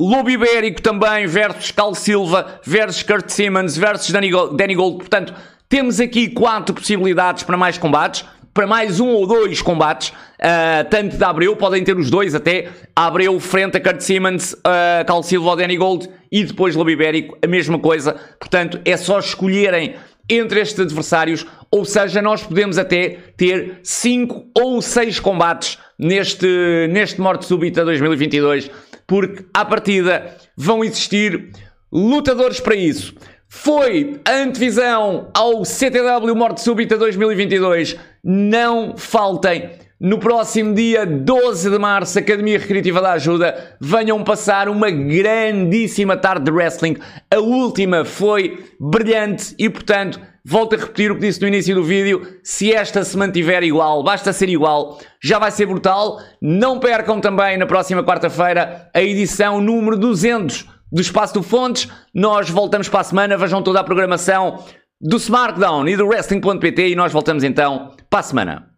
Lobo 0.00 0.30
Ibérico 0.30 0.80
também 0.80 1.26
versus 1.26 1.70
Cal 1.72 1.94
Silva 1.94 2.58
versus 2.64 3.02
Kurt 3.02 3.28
Simmons 3.28 3.76
versus 3.76 4.10
Danny 4.10 4.30
Gold, 4.30 4.56
Danny 4.56 4.74
Gold. 4.74 4.96
Portanto, 4.96 5.34
temos 5.68 6.00
aqui 6.00 6.30
quatro 6.30 6.74
possibilidades 6.74 7.42
para 7.42 7.54
mais 7.54 7.76
combates, 7.76 8.24
para 8.54 8.66
mais 8.66 8.98
um 8.98 9.08
ou 9.08 9.26
dois 9.26 9.60
combates. 9.60 10.14
Uh, 10.40 10.88
tanto 10.88 11.16
da 11.16 11.28
Abreu, 11.28 11.54
podem 11.56 11.84
ter 11.84 11.96
os 11.96 12.10
dois 12.10 12.34
até, 12.34 12.68
Abreu 12.96 13.38
frente 13.38 13.76
a 13.76 13.80
Kurt 13.80 14.00
Simmons, 14.00 14.52
uh, 14.52 15.04
Cal 15.06 15.22
Silva 15.22 15.50
ou 15.50 15.56
Danny 15.56 15.76
Gold 15.76 16.08
e 16.32 16.44
depois 16.44 16.74
Lobo 16.74 16.90
Ibérico, 16.90 17.38
a 17.42 17.46
mesma 17.46 17.78
coisa. 17.78 18.14
Portanto, 18.38 18.80
é 18.84 18.96
só 18.96 19.18
escolherem 19.18 19.94
entre 20.28 20.60
estes 20.60 20.78
adversários, 20.78 21.44
ou 21.70 21.84
seja, 21.84 22.22
nós 22.22 22.42
podemos 22.42 22.78
até 22.78 23.18
ter 23.36 23.80
5 23.82 24.50
ou 24.56 24.80
6 24.80 25.18
combates 25.18 25.76
neste, 25.98 26.46
neste 26.90 27.20
Morte 27.20 27.46
Súbita 27.46 27.84
2022, 27.84 28.70
porque 29.06 29.44
à 29.52 29.64
partida 29.64 30.36
vão 30.56 30.84
existir 30.84 31.50
lutadores 31.92 32.60
para 32.60 32.76
isso. 32.76 33.12
Foi 33.48 34.20
a 34.24 34.42
antevisão 34.42 35.28
ao 35.34 35.64
CTW 35.64 36.36
Morte 36.36 36.60
Súbita 36.60 36.96
2022. 36.96 37.96
Não 38.22 38.96
faltem. 38.96 39.70
No 40.00 40.16
próximo 40.18 40.72
dia 40.72 41.04
12 41.04 41.68
de 41.68 41.78
março, 41.78 42.18
Academia 42.18 42.58
Recreativa 42.58 43.02
da 43.02 43.12
Ajuda, 43.12 43.76
venham 43.78 44.24
passar 44.24 44.66
uma 44.66 44.90
grandíssima 44.90 46.16
tarde 46.16 46.46
de 46.46 46.50
wrestling. 46.50 46.96
A 47.30 47.38
última 47.38 48.02
foi 48.02 48.64
brilhante 48.80 49.54
e, 49.58 49.68
portanto, 49.68 50.18
volto 50.42 50.74
a 50.74 50.78
repetir 50.78 51.12
o 51.12 51.16
que 51.16 51.20
disse 51.20 51.42
no 51.42 51.48
início 51.48 51.74
do 51.74 51.84
vídeo. 51.84 52.22
Se 52.42 52.72
esta 52.72 53.04
se 53.04 53.14
mantiver 53.14 53.62
igual, 53.62 54.02
basta 54.02 54.32
ser 54.32 54.48
igual, 54.48 54.98
já 55.22 55.38
vai 55.38 55.50
ser 55.50 55.66
brutal. 55.66 56.18
Não 56.40 56.80
percam 56.80 57.20
também 57.20 57.58
na 57.58 57.66
próxima 57.66 58.02
quarta-feira 58.02 58.88
a 58.94 59.02
edição 59.02 59.60
número 59.60 59.98
200 59.98 60.66
do 60.90 61.02
Espaço 61.02 61.34
do 61.34 61.42
Fontes. 61.42 61.90
Nós 62.14 62.48
voltamos 62.48 62.88
para 62.88 63.00
a 63.00 63.04
semana, 63.04 63.36
vejam 63.36 63.62
toda 63.62 63.80
a 63.80 63.84
programação 63.84 64.64
do 64.98 65.18
SmackDown 65.18 65.86
e 65.86 65.94
do 65.94 66.06
Wrestling.pt 66.06 66.88
e 66.88 66.96
nós 66.96 67.12
voltamos 67.12 67.44
então 67.44 67.90
para 68.08 68.20
a 68.20 68.22
semana. 68.22 68.69